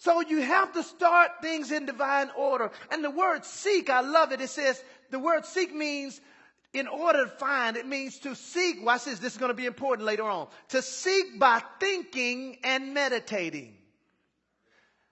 So 0.00 0.22
you 0.22 0.40
have 0.40 0.72
to 0.72 0.82
start 0.82 1.42
things 1.42 1.70
in 1.70 1.84
divine 1.84 2.30
order. 2.34 2.70
And 2.90 3.04
the 3.04 3.10
word 3.10 3.44
seek, 3.44 3.90
I 3.90 4.00
love 4.00 4.32
it. 4.32 4.40
It 4.40 4.48
says, 4.48 4.82
the 5.10 5.18
word 5.18 5.44
seek 5.44 5.74
means 5.74 6.22
in 6.72 6.88
order 6.88 7.24
to 7.26 7.30
find, 7.30 7.76
it 7.76 7.86
means 7.86 8.18
to 8.20 8.34
seek. 8.34 8.82
Watch 8.82 9.04
this. 9.04 9.18
This 9.18 9.32
is 9.32 9.38
going 9.38 9.50
to 9.50 9.54
be 9.54 9.66
important 9.66 10.06
later 10.06 10.24
on. 10.24 10.48
To 10.70 10.80
seek 10.80 11.38
by 11.38 11.62
thinking 11.80 12.56
and 12.64 12.94
meditating. 12.94 13.76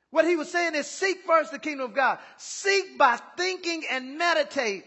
What 0.09 0.25
he 0.25 0.37
was 0.37 0.51
saying 0.51 0.75
is 0.75 0.87
seek 0.87 1.19
first 1.27 1.53
the 1.53 1.59
kingdom 1.59 1.91
of 1.91 1.95
God. 1.95 2.19
Seek 2.39 2.97
by 2.97 3.21
thinking 3.37 3.85
and 3.91 4.17
meditate 4.17 4.87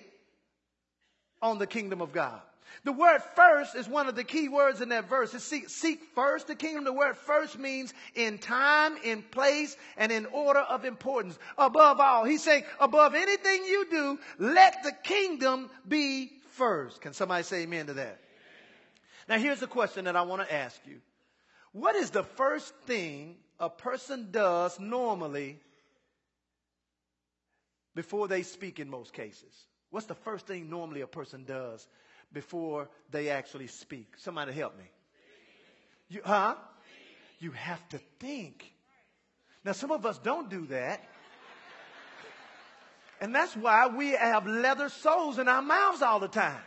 on 1.44 1.60
the 1.60 1.68
kingdom 1.68 2.02
of 2.02 2.12
God. 2.12 2.42
The 2.84 2.92
word 2.92 3.22
first 3.36 3.76
is 3.76 3.88
one 3.88 4.08
of 4.08 4.16
the 4.16 4.24
key 4.24 4.50
words 4.50 4.82
in 4.82 4.90
that 4.90 5.08
verse. 5.08 5.34
It's 5.34 5.44
seek, 5.44 5.70
seek 5.70 6.02
first 6.16 6.48
the 6.48 6.56
kingdom. 6.56 6.84
The 6.84 6.94
word 6.94 7.18
first 7.18 7.60
means 7.60 7.94
in 8.16 8.38
time, 8.38 8.98
in 9.04 9.22
place, 9.22 9.76
and 9.98 10.12
in 10.12 10.26
order 10.28 10.60
of 10.60 10.86
importance. 10.86 11.38
Above 11.58 12.00
all, 12.00 12.24
he's 12.24 12.44
saying, 12.44 12.64
above 12.80 13.14
anything 13.14 13.66
you 13.66 13.86
do, 13.90 14.20
let 14.40 14.84
the 14.84 14.94
kingdom 15.04 15.70
be 15.88 16.32
first. 16.52 17.02
Can 17.02 17.14
somebody 17.14 17.44
say 17.44 17.64
amen 17.64 17.88
to 17.88 17.94
that? 17.94 18.20
Now, 19.28 19.38
here's 19.38 19.62
a 19.62 19.68
question 19.68 20.06
that 20.06 20.16
I 20.16 20.24
want 20.24 20.42
to 20.48 20.54
ask 20.54 20.80
you 20.86 21.02
What 21.72 21.96
is 21.96 22.10
the 22.10 22.24
first 22.24 22.74
thing 22.86 23.36
a 23.60 23.70
person 23.70 24.30
does 24.32 24.80
normally 24.80 25.60
before 27.96 28.28
they 28.28 28.44
speak 28.44 28.80
in 28.80 28.90
most 28.90 29.14
cases? 29.14 29.54
What's 29.92 30.08
the 30.08 30.16
first 30.16 30.48
thing 30.48 30.70
normally 30.70 31.02
a 31.02 31.08
person 31.08 31.44
does 31.44 31.86
before 32.34 32.90
they 33.12 33.30
actually 33.30 33.68
speak? 33.68 34.08
Somebody 34.18 34.54
help 34.54 34.78
me. 34.78 34.86
You, 36.10 36.22
huh? 36.24 36.56
You 37.40 37.52
have 37.52 37.88
to 37.90 38.00
think. 38.20 38.72
Now, 39.64 39.72
some 39.74 39.92
of 39.92 40.06
us 40.06 40.18
don't 40.20 40.50
do 40.50 40.66
that. 40.68 41.04
And 43.20 43.36
that's 43.36 43.56
why 43.56 43.88
we 43.88 44.12
have 44.12 44.48
leather 44.48 44.90
soles 44.90 45.38
in 45.38 45.48
our 45.48 45.62
mouths 45.62 46.02
all 46.02 46.20
the 46.20 46.28
time. 46.28 46.62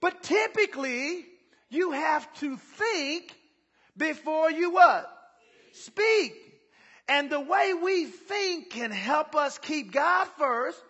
But 0.00 0.22
typically, 0.22 1.24
you 1.70 1.92
have 1.92 2.32
to 2.34 2.58
think 2.58 3.34
before 3.96 4.50
you 4.50 4.70
what? 4.70 5.10
Speak. 5.72 6.34
And 7.08 7.30
the 7.30 7.40
way 7.40 7.72
we 7.74 8.04
think 8.04 8.70
can 8.70 8.90
help 8.90 9.34
us 9.34 9.58
keep 9.58 9.92
God 9.92 10.26
first 10.38 10.80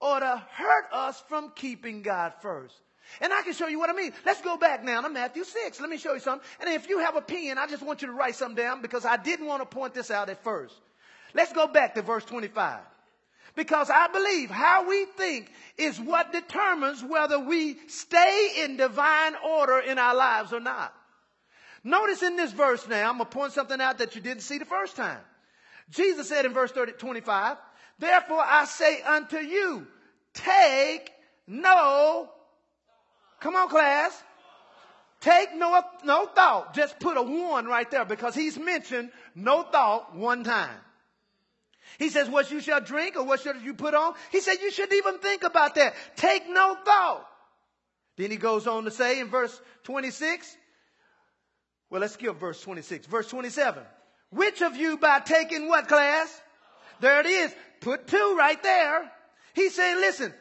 or 0.00 0.20
to 0.20 0.42
hurt 0.52 0.92
us 0.92 1.22
from 1.28 1.52
keeping 1.54 2.02
God 2.02 2.32
first. 2.40 2.74
And 3.20 3.32
I 3.32 3.42
can 3.42 3.54
show 3.54 3.68
you 3.68 3.78
what 3.78 3.90
I 3.90 3.94
mean. 3.94 4.12
Let's 4.26 4.42
go 4.42 4.56
back 4.56 4.84
now 4.84 5.00
to 5.00 5.08
Matthew 5.08 5.44
6. 5.44 5.80
Let 5.80 5.88
me 5.88 5.96
show 5.96 6.14
you 6.14 6.20
something. 6.20 6.46
And 6.60 6.70
if 6.70 6.88
you 6.88 6.98
have 7.00 7.16
a 7.16 7.22
pen, 7.22 7.58
I 7.58 7.66
just 7.66 7.82
want 7.82 8.02
you 8.02 8.08
to 8.08 8.14
write 8.14 8.34
something 8.34 8.62
down 8.62 8.82
because 8.82 9.04
I 9.04 9.16
didn't 9.16 9.46
want 9.46 9.62
to 9.62 9.66
point 9.66 9.94
this 9.94 10.10
out 10.10 10.28
at 10.28 10.42
first. 10.44 10.74
Let's 11.34 11.52
go 11.52 11.66
back 11.66 11.94
to 11.94 12.02
verse 12.02 12.24
25. 12.24 12.80
Because 13.56 13.90
I 13.90 14.08
believe 14.08 14.50
how 14.50 14.88
we 14.88 15.06
think 15.16 15.50
is 15.76 15.98
what 15.98 16.32
determines 16.32 17.02
whether 17.02 17.40
we 17.40 17.76
stay 17.88 18.50
in 18.58 18.76
divine 18.76 19.34
order 19.44 19.78
in 19.78 19.98
our 19.98 20.14
lives 20.14 20.52
or 20.52 20.60
not. 20.60 20.94
Notice 21.82 22.22
in 22.22 22.36
this 22.36 22.52
verse 22.52 22.86
now, 22.86 23.10
I'm 23.10 23.18
going 23.18 23.30
to 23.30 23.36
point 23.36 23.52
something 23.52 23.80
out 23.80 23.98
that 23.98 24.14
you 24.14 24.20
didn't 24.20 24.42
see 24.42 24.58
the 24.58 24.64
first 24.64 24.96
time. 24.96 25.20
Jesus 25.90 26.28
said 26.28 26.44
in 26.44 26.52
verse 26.52 26.70
30, 26.70 26.92
25, 26.92 27.56
Therefore 27.98 28.42
I 28.44 28.64
say 28.64 29.02
unto 29.02 29.38
you, 29.38 29.86
take 30.34 31.10
no, 31.46 32.28
come 33.40 33.56
on 33.56 33.68
class, 33.68 34.22
take 35.20 35.54
no, 35.56 35.82
no 36.04 36.26
thought. 36.26 36.74
Just 36.74 37.00
put 37.00 37.16
a 37.16 37.22
one 37.22 37.66
right 37.66 37.90
there 37.90 38.04
because 38.04 38.34
he's 38.34 38.58
mentioned 38.58 39.10
no 39.34 39.62
thought 39.62 40.14
one 40.14 40.44
time. 40.44 40.78
He 41.98 42.10
says, 42.10 42.28
what 42.28 42.50
you 42.50 42.60
shall 42.60 42.80
drink 42.80 43.16
or 43.16 43.24
what 43.24 43.40
should 43.40 43.62
you 43.62 43.74
put 43.74 43.94
on? 43.94 44.14
He 44.30 44.40
said, 44.40 44.56
you 44.60 44.70
shouldn't 44.70 44.92
even 44.92 45.18
think 45.18 45.42
about 45.42 45.74
that. 45.76 45.94
Take 46.16 46.48
no 46.48 46.76
thought. 46.84 47.26
Then 48.16 48.30
he 48.30 48.36
goes 48.36 48.66
on 48.66 48.84
to 48.84 48.90
say 48.90 49.20
in 49.20 49.28
verse 49.28 49.58
26, 49.84 50.56
well, 51.90 52.00
let's 52.00 52.14
skip 52.14 52.38
verse 52.38 52.60
26. 52.60 53.06
Verse 53.06 53.28
27. 53.28 53.82
Which 54.30 54.60
of 54.60 54.76
you 54.76 54.98
by 54.98 55.20
taking 55.20 55.68
what 55.68 55.88
class? 55.88 56.42
There 57.00 57.20
it 57.20 57.26
is. 57.26 57.54
Put 57.80 58.06
two 58.06 58.36
right 58.38 58.62
there. 58.62 59.10
He's 59.54 59.74
saying, 59.74 59.96
listen, 59.98 60.32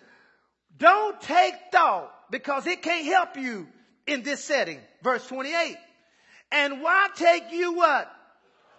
don't 0.78 1.20
take 1.22 1.54
thought 1.72 2.12
because 2.32 2.68
it 2.68 2.82
can't 2.82 3.06
help 3.06 3.38
you 3.38 3.68
in 4.06 4.24
this 4.24 4.44
setting. 4.44 4.80
Verse 5.04 5.26
28. 5.28 5.78
And 6.52 6.82
why 6.82 7.10
take 7.16 7.52
you 7.52 7.74
what? 7.74 8.12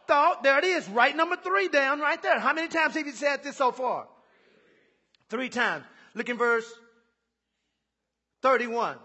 thought. 0.09 0.43
There 0.43 0.59
it 0.59 0.65
is, 0.65 0.89
right 0.89 1.15
number 1.15 1.37
three 1.37 1.69
down 1.69 2.01
right 2.01 2.21
there. 2.21 2.41
How 2.41 2.55
many 2.55 2.67
times 2.67 2.95
have 2.95 3.07
you 3.07 3.13
said 3.13 3.45
this 3.45 3.57
so 3.57 3.71
far? 3.71 4.09
Three 5.29 5.51
times. 5.51 5.85
Look 6.15 6.29
in 6.29 6.39
verse 6.39 6.67
31. 8.43 8.97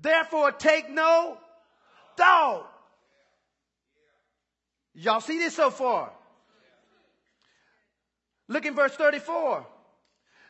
Therefore 0.00 0.50
take 0.50 0.90
no 0.90 1.36
thought. 2.16 2.68
Y'all 4.94 5.20
see 5.20 5.38
this 5.38 5.54
so 5.54 5.70
far? 5.70 6.10
Look 8.48 8.66
in 8.66 8.74
verse 8.74 8.94
34. 8.94 9.66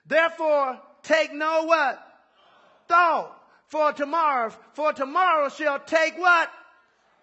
Therefore 0.06 0.80
take 1.02 1.32
no 1.32 1.64
what? 1.64 2.00
Thought 2.88 3.40
for 3.68 3.92
tomorrow. 3.92 4.52
For 4.74 4.92
tomorrow 4.92 5.48
shall 5.48 5.78
take 5.78 6.18
what? 6.18 6.50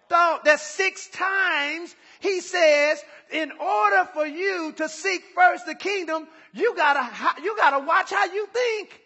Thought. 0.08 0.44
That's 0.44 0.62
six 0.62 1.08
times 1.08 1.94
he 2.22 2.40
says, 2.40 3.02
in 3.32 3.50
order 3.50 4.08
for 4.14 4.24
you 4.24 4.72
to 4.76 4.88
seek 4.88 5.22
first 5.34 5.66
the 5.66 5.74
kingdom, 5.74 6.28
you 6.52 6.74
gotta, 6.76 7.10
you 7.42 7.56
gotta 7.56 7.84
watch 7.84 8.10
how 8.10 8.26
you 8.26 8.46
think. 8.46 9.00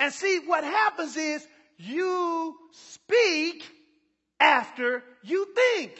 And 0.00 0.12
see, 0.12 0.40
what 0.46 0.64
happens 0.64 1.16
is 1.16 1.46
you 1.76 2.56
speak 2.72 3.64
after 4.40 5.04
you 5.22 5.46
think. 5.54 5.92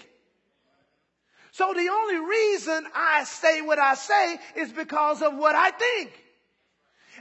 So 1.52 1.72
the 1.74 1.88
only 1.88 2.28
reason 2.28 2.86
I 2.94 3.24
say 3.24 3.60
what 3.60 3.78
I 3.78 3.94
say 3.94 4.38
is 4.56 4.72
because 4.72 5.22
of 5.22 5.36
what 5.36 5.54
I 5.54 5.70
think. 5.70 6.12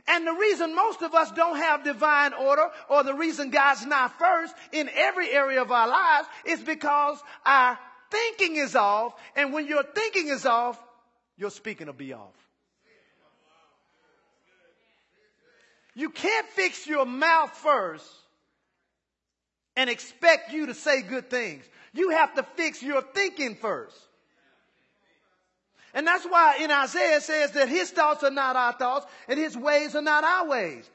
And 0.08 0.26
the 0.26 0.34
reason 0.34 0.76
most 0.76 1.02
of 1.02 1.14
us 1.14 1.32
don't 1.32 1.58
have 1.58 1.84
divine 1.84 2.34
order 2.34 2.70
or 2.90 3.04
the 3.04 3.14
reason 3.14 3.50
God's 3.50 3.86
not 3.86 4.18
first 4.18 4.54
in 4.72 4.90
every 4.94 5.30
area 5.30 5.62
of 5.62 5.72
our 5.72 5.88
lives 5.88 6.28
is 6.46 6.62
because 6.62 7.22
our 7.46 7.78
thinking 8.12 8.56
is 8.56 8.76
off, 8.76 9.14
and 9.36 9.54
when 9.54 9.68
your 9.68 9.84
thinking 9.84 10.30
is 10.30 10.46
off, 10.46 10.80
your 11.38 11.52
speaking 11.52 11.88
will 11.88 11.94
be 11.94 12.14
off. 12.14 12.34
You 15.96 16.10
can't 16.10 16.48
fix 16.48 16.88
your 16.88 17.06
mouth 17.06 17.52
first 17.52 18.06
and 19.76 19.90
expect 19.90 20.52
you 20.54 20.68
to 20.68 20.74
say 20.74 21.02
good 21.02 21.30
things. 21.30 21.66
You 21.94 22.12
have 22.12 22.36
to 22.36 22.44
fix 22.44 22.82
your 22.82 23.02
thinking 23.02 23.56
first. 23.56 23.98
And 25.94 26.06
that's 26.06 26.26
why 26.26 26.58
in 26.62 26.72
Isaiah 26.72 27.18
it 27.18 27.24
says 27.24 27.52
that 27.52 27.70
his 27.70 27.92
thoughts 27.92 28.24
are 28.24 28.32
not 28.32 28.56
our 28.56 28.74
thoughts 28.74 29.06
and 29.28 29.40
his 29.40 29.58
ways 29.58 29.96
are 29.96 30.02
not 30.02 30.24
our 30.24 30.48
ways. 30.48 30.90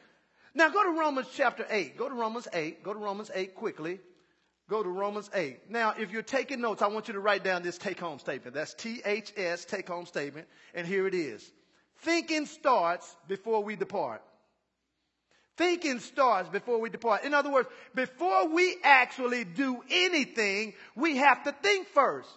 Now 0.54 0.68
go 0.68 0.84
to 0.84 0.98
Romans 0.98 1.26
chapter 1.34 1.66
8. 1.68 1.96
Go 1.96 2.08
to 2.08 2.14
Romans 2.14 2.46
8. 2.52 2.82
Go 2.82 2.92
to 2.92 2.98
Romans 2.98 3.30
8 3.34 3.54
quickly. 3.54 3.98
Go 4.68 4.82
to 4.82 4.88
Romans 4.88 5.28
8. 5.34 5.70
Now, 5.70 5.94
if 5.98 6.10
you're 6.10 6.22
taking 6.22 6.60
notes, 6.60 6.80
I 6.80 6.86
want 6.86 7.08
you 7.08 7.14
to 7.14 7.20
write 7.20 7.44
down 7.44 7.62
this 7.62 7.76
take 7.76 8.00
home 8.00 8.18
statement. 8.18 8.54
That's 8.54 8.74
THS, 8.74 9.66
take 9.66 9.88
home 9.88 10.06
statement. 10.06 10.46
And 10.74 10.86
here 10.86 11.06
it 11.06 11.14
is. 11.14 11.52
Thinking 11.98 12.46
starts 12.46 13.14
before 13.28 13.62
we 13.62 13.76
depart. 13.76 14.22
Thinking 15.56 16.00
starts 16.00 16.48
before 16.48 16.80
we 16.80 16.88
depart. 16.88 17.24
In 17.24 17.34
other 17.34 17.50
words, 17.50 17.68
before 17.94 18.48
we 18.48 18.76
actually 18.82 19.44
do 19.44 19.82
anything, 19.90 20.72
we 20.96 21.18
have 21.18 21.44
to 21.44 21.52
think 21.52 21.88
first. 21.88 22.28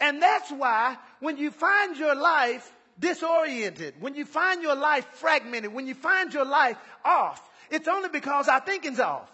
And 0.00 0.22
that's 0.22 0.50
why 0.50 0.96
when 1.20 1.36
you 1.36 1.50
find 1.50 1.96
your 1.96 2.14
life 2.14 2.72
disoriented, 2.98 3.94
when 4.00 4.14
you 4.14 4.24
find 4.24 4.62
your 4.62 4.74
life 4.74 5.06
fragmented, 5.14 5.72
when 5.72 5.86
you 5.86 5.94
find 5.94 6.32
your 6.32 6.46
life 6.46 6.78
off, 7.04 7.40
it's 7.70 7.86
only 7.86 8.08
because 8.08 8.48
our 8.48 8.60
thinking's 8.60 8.98
off. 8.98 9.30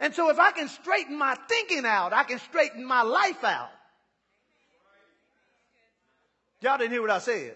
And 0.00 0.14
so 0.14 0.30
if 0.30 0.38
I 0.38 0.52
can 0.52 0.68
straighten 0.68 1.18
my 1.18 1.36
thinking 1.48 1.84
out, 1.84 2.12
I 2.12 2.24
can 2.24 2.38
straighten 2.38 2.84
my 2.84 3.02
life 3.02 3.42
out. 3.44 3.70
Y'all 6.60 6.78
didn't 6.78 6.92
hear 6.92 7.02
what 7.02 7.10
I 7.10 7.18
said. 7.18 7.54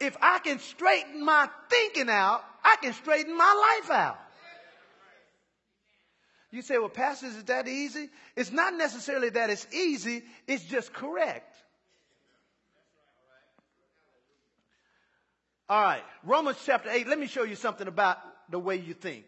If 0.00 0.16
I 0.22 0.38
can 0.38 0.60
straighten 0.60 1.24
my 1.24 1.48
thinking 1.68 2.08
out, 2.08 2.44
I 2.62 2.76
can 2.80 2.92
straighten 2.92 3.36
my 3.36 3.80
life 3.80 3.90
out. 3.90 4.18
You 6.50 6.62
say, 6.62 6.78
well, 6.78 6.88
pastors, 6.88 7.36
is 7.36 7.44
that 7.44 7.68
easy? 7.68 8.08
It's 8.34 8.50
not 8.50 8.74
necessarily 8.74 9.28
that 9.30 9.50
it's 9.50 9.66
easy, 9.72 10.24
it's 10.46 10.64
just 10.64 10.92
correct. 10.92 11.54
All 15.68 15.82
right, 15.82 16.02
Romans 16.24 16.56
chapter 16.64 16.88
8, 16.88 17.06
let 17.06 17.18
me 17.18 17.26
show 17.26 17.42
you 17.42 17.54
something 17.54 17.86
about 17.86 18.16
the 18.50 18.58
way 18.58 18.76
you 18.76 18.94
think. 18.94 19.26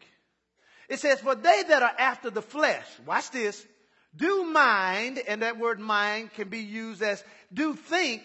It 0.89 0.99
says, 0.99 1.21
For 1.21 1.35
they 1.35 1.63
that 1.69 1.83
are 1.83 1.93
after 1.99 2.31
the 2.31 2.41
flesh, 2.41 2.87
watch 3.05 3.31
this, 3.31 3.67
do 4.17 4.45
mind, 4.45 5.21
and 5.29 5.43
that 5.43 5.59
word 5.59 5.79
mind 5.79 6.33
can 6.33 6.49
be 6.49 6.61
used 6.61 7.03
as 7.03 7.23
do 7.53 7.75
think 7.75 8.23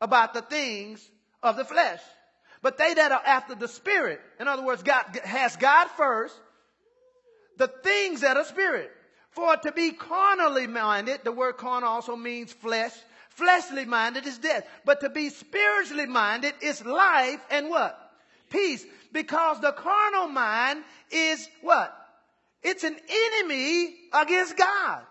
about 0.00 0.34
the 0.34 0.42
things 0.42 1.08
of 1.42 1.56
the 1.56 1.64
flesh. 1.64 2.00
But 2.60 2.76
they 2.76 2.94
that 2.94 3.12
are 3.12 3.22
after 3.24 3.54
the 3.54 3.68
spirit, 3.68 4.20
in 4.38 4.46
other 4.46 4.64
words, 4.64 4.82
God 4.82 5.04
has 5.24 5.56
God 5.56 5.88
first, 5.96 6.34
the 7.56 7.68
things 7.68 8.20
that 8.20 8.36
are 8.36 8.44
spirit. 8.44 8.90
For 9.30 9.56
to 9.56 9.72
be 9.72 9.90
carnally 9.92 10.66
minded, 10.66 11.20
the 11.24 11.32
word 11.32 11.56
carnal 11.56 11.88
also 11.88 12.14
means 12.14 12.52
flesh. 12.52 12.92
Fleshly 13.30 13.84
minded 13.84 14.26
is 14.26 14.38
death. 14.38 14.64
But 14.84 15.00
to 15.00 15.10
be 15.10 15.28
spiritually 15.30 16.06
minded 16.06 16.54
is 16.60 16.84
life 16.84 17.40
and 17.50 17.68
what? 17.68 17.98
Peace. 18.50 18.84
Because 19.12 19.60
the 19.60 19.72
carnal 19.72 20.28
mind 20.28 20.84
is 21.10 21.48
what? 21.60 21.96
It's 22.62 22.84
an 22.84 22.96
enemy 23.08 23.94
against 24.12 24.56
God. 24.56 25.02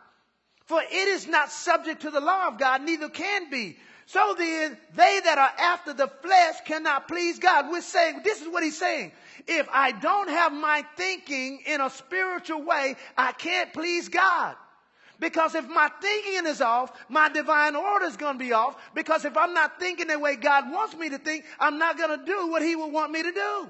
For 0.66 0.82
it 0.82 1.08
is 1.10 1.28
not 1.28 1.52
subject 1.52 2.04
to 2.04 2.10
the 2.10 2.22
law 2.22 2.48
of 2.48 2.58
God, 2.58 2.82
neither 2.82 3.10
can 3.10 3.50
be. 3.50 3.78
So 4.06 4.36
then, 4.38 4.78
they 4.96 5.20
that 5.24 5.38
are 5.38 5.52
after 5.60 5.94
the 5.94 6.08
flesh 6.08 6.56
cannot 6.66 7.08
please 7.08 7.40
God. 7.40 7.72
We're 7.72 7.82
saying, 7.82 8.22
this 8.24 8.42
is 8.42 8.48
what 8.48 8.64
he's 8.64 8.78
saying. 8.78 9.12
If 9.48 9.68
I 9.72 9.92
don't 9.92 10.30
have 10.30 10.52
my 10.52 10.84
thinking 10.96 11.62
in 11.66 11.82
a 11.82 11.90
spiritual 11.90 12.64
way, 12.64 12.96
I 13.18 13.32
can't 13.32 13.74
please 13.74 14.10
God. 14.10 14.56
Because 15.20 15.56
if 15.56 15.68
my 15.70 15.90
thinking 16.02 16.46
is 16.48 16.60
off, 16.60 16.92
my 17.08 17.30
divine 17.30 17.76
order 17.76 18.06
is 18.06 18.18
going 18.18 18.38
to 18.38 18.44
be 18.44 18.52
off. 18.52 18.76
Because 18.94 19.24
if 19.24 19.38
I'm 19.38 19.54
not 19.54 19.80
thinking 19.80 20.08
the 20.08 20.20
way 20.20 20.36
God 20.36 20.70
wants 20.70 20.96
me 20.96 21.10
to 21.10 21.18
think, 21.18 21.46
I'm 21.60 21.78
not 21.78 21.98
going 21.98 22.20
to 22.20 22.26
do 22.26 22.50
what 22.50 22.62
He 22.62 22.76
would 22.76 22.92
want 22.92 23.12
me 23.12 23.24
to 23.24 23.32
do. 23.32 23.70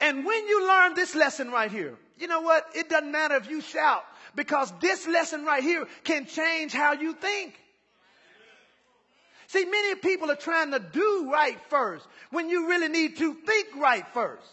And 0.00 0.24
when 0.24 0.46
you 0.46 0.66
learn 0.66 0.94
this 0.94 1.14
lesson 1.14 1.50
right 1.50 1.70
here, 1.70 1.96
you 2.18 2.26
know 2.26 2.40
what? 2.40 2.66
It 2.74 2.88
doesn't 2.88 3.12
matter 3.12 3.36
if 3.36 3.48
you 3.48 3.60
shout 3.60 4.04
because 4.38 4.72
this 4.80 5.04
lesson 5.08 5.44
right 5.44 5.64
here 5.64 5.84
can 6.04 6.24
change 6.24 6.72
how 6.72 6.92
you 6.92 7.12
think. 7.12 7.54
See, 9.48 9.64
many 9.64 9.96
people 9.96 10.30
are 10.30 10.36
trying 10.36 10.70
to 10.70 10.78
do 10.78 11.28
right 11.32 11.58
first 11.68 12.06
when 12.30 12.48
you 12.48 12.68
really 12.68 12.86
need 12.86 13.16
to 13.16 13.34
think 13.34 13.66
right 13.76 14.06
first. 14.14 14.46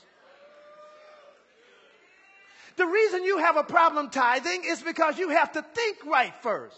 The 2.77 2.88
reason 2.88 3.25
you 3.25 3.38
have 3.38 3.58
a 3.58 3.63
problem 3.63 4.10
tithing 4.10 4.63
is 4.65 4.82
because 4.82 5.20
you 5.20 5.30
have 5.30 5.51
to 5.51 5.62
think 5.62 6.04
right 6.04 6.34
first. 6.42 6.75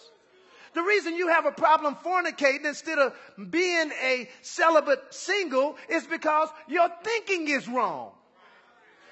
The 0.74 0.84
reason 0.84 1.16
you 1.16 1.30
have 1.30 1.46
a 1.46 1.52
problem 1.52 1.96
fornicating 2.04 2.66
instead 2.66 3.00
of 3.00 3.14
being 3.50 3.90
a 4.04 4.30
celibate 4.42 5.14
single 5.14 5.78
is 5.88 6.06
because 6.06 6.50
your 6.68 6.90
thinking 7.04 7.48
is 7.48 7.70
wrong. 7.70 8.12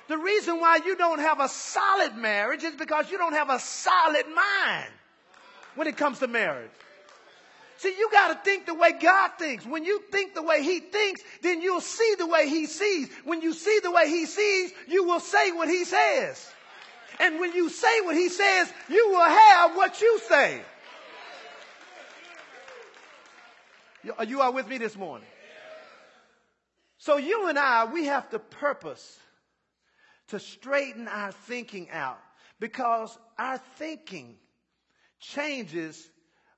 The 0.08 0.18
reason 0.18 0.60
why 0.60 0.80
you 0.86 0.96
don't 0.96 1.20
have 1.20 1.40
a 1.40 1.50
solid 1.50 2.16
marriage 2.16 2.64
is 2.64 2.76
because 2.76 3.10
you 3.10 3.18
don't 3.18 3.34
have 3.34 3.50
a 3.50 3.60
solid 3.60 4.26
mind 4.28 4.92
when 5.76 5.88
it 5.88 5.98
comes 5.98 6.20
to 6.20 6.28
marriage. 6.28 6.70
See, 7.78 7.94
you 7.98 8.10
got 8.12 8.30
to 8.30 8.36
think 8.36 8.66
the 8.68 8.74
way 8.74 8.94
God 8.94 9.32
thinks. 9.38 9.66
When 9.66 9.84
you 9.84 10.02
think 10.12 10.34
the 10.34 10.44
way 10.44 10.64
He 10.64 10.80
thinks, 10.80 11.22
then 11.42 11.62
you'll 11.62 11.82
see 11.82 12.16
the 12.18 12.28
way 12.28 12.48
He 12.48 12.68
sees. 12.68 13.10
When 13.26 13.42
you 13.42 13.54
see 13.54 13.80
the 13.84 13.92
way 13.92 14.08
He 14.08 14.26
sees, 14.26 14.72
you 14.88 15.04
will 15.04 15.20
say 15.20 15.52
what 15.52 15.68
He 15.68 15.84
says. 15.84 16.52
And 17.20 17.40
when 17.40 17.54
you 17.54 17.70
say 17.70 18.02
what 18.02 18.16
He 18.16 18.30
says, 18.30 18.72
you 18.88 19.10
will 19.10 19.26
have 19.26 19.76
what 19.76 20.00
you 20.02 20.20
say. 20.30 20.62
You 24.04 24.42
are 24.42 24.52
with 24.52 24.68
me 24.68 24.78
this 24.78 24.96
morning. 24.96 25.28
So 27.00 27.18
you 27.18 27.50
and 27.50 27.60
I, 27.60 27.86
we 27.86 28.06
have 28.06 28.30
to 28.30 28.40
purpose 28.40 29.20
to 30.30 30.40
straighten 30.40 31.08
our 31.08 31.32
thinking 31.32 31.90
out 31.92 32.20
because 32.60 33.18
our 33.38 33.58
thinking 33.78 34.36
changes 35.20 36.10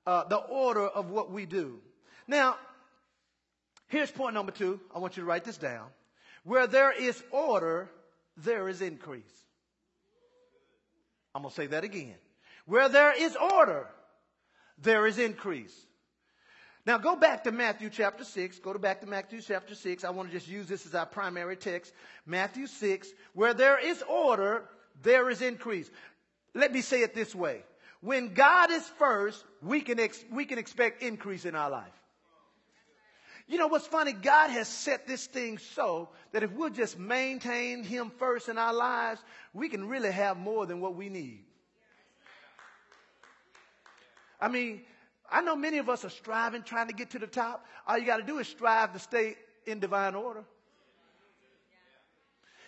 uh, 0.06 0.24
the 0.24 0.36
order 0.36 0.86
of 0.86 1.10
what 1.10 1.30
we 1.30 1.46
do. 1.46 1.80
Now, 2.26 2.56
here's 3.88 4.10
point 4.10 4.34
number 4.34 4.52
two. 4.52 4.80
I 4.94 4.98
want 4.98 5.16
you 5.16 5.22
to 5.22 5.26
write 5.26 5.44
this 5.44 5.58
down. 5.58 5.86
Where 6.44 6.66
there 6.66 6.92
is 6.92 7.22
order, 7.30 7.90
there 8.36 8.68
is 8.68 8.80
increase. 8.80 9.24
I'm 11.34 11.42
going 11.42 11.50
to 11.50 11.56
say 11.56 11.66
that 11.68 11.84
again. 11.84 12.14
Where 12.66 12.88
there 12.88 13.12
is 13.12 13.36
order, 13.36 13.86
there 14.78 15.06
is 15.06 15.18
increase. 15.18 15.74
Now 16.88 16.96
go 16.96 17.16
back 17.16 17.44
to 17.44 17.52
Matthew 17.52 17.90
chapter 17.90 18.24
6. 18.24 18.60
Go 18.60 18.72
to 18.72 18.78
back 18.78 19.02
to 19.02 19.06
Matthew 19.06 19.42
chapter 19.42 19.74
6. 19.74 20.04
I 20.04 20.08
want 20.08 20.30
to 20.30 20.34
just 20.34 20.48
use 20.48 20.68
this 20.68 20.86
as 20.86 20.94
our 20.94 21.04
primary 21.04 21.54
text. 21.54 21.92
Matthew 22.24 22.66
6. 22.66 23.08
Where 23.34 23.52
there 23.52 23.78
is 23.78 24.02
order, 24.08 24.64
there 25.02 25.28
is 25.28 25.42
increase. 25.42 25.90
Let 26.54 26.72
me 26.72 26.80
say 26.80 27.02
it 27.02 27.14
this 27.14 27.34
way. 27.34 27.62
When 28.00 28.32
God 28.32 28.70
is 28.70 28.88
first, 28.98 29.44
we 29.60 29.82
can, 29.82 30.00
ex- 30.00 30.24
we 30.32 30.46
can 30.46 30.56
expect 30.56 31.02
increase 31.02 31.44
in 31.44 31.54
our 31.54 31.68
life. 31.68 31.92
You 33.48 33.58
know 33.58 33.66
what's 33.66 33.86
funny? 33.86 34.14
God 34.14 34.48
has 34.48 34.66
set 34.66 35.06
this 35.06 35.26
thing 35.26 35.58
so 35.58 36.08
that 36.32 36.42
if 36.42 36.52
we'll 36.52 36.70
just 36.70 36.98
maintain 36.98 37.84
Him 37.84 38.10
first 38.18 38.48
in 38.48 38.56
our 38.56 38.72
lives, 38.72 39.20
we 39.52 39.68
can 39.68 39.88
really 39.88 40.10
have 40.10 40.38
more 40.38 40.64
than 40.64 40.80
what 40.80 40.94
we 40.94 41.10
need. 41.10 41.44
I 44.40 44.48
mean, 44.48 44.80
I 45.30 45.42
know 45.42 45.56
many 45.56 45.78
of 45.78 45.88
us 45.88 46.04
are 46.04 46.10
striving, 46.10 46.62
trying 46.62 46.88
to 46.88 46.94
get 46.94 47.10
to 47.10 47.18
the 47.18 47.26
top. 47.26 47.64
All 47.86 47.98
you 47.98 48.06
got 48.06 48.18
to 48.18 48.22
do 48.22 48.38
is 48.38 48.48
strive 48.48 48.92
to 48.94 48.98
stay 48.98 49.36
in 49.66 49.80
divine 49.80 50.14
order. 50.14 50.44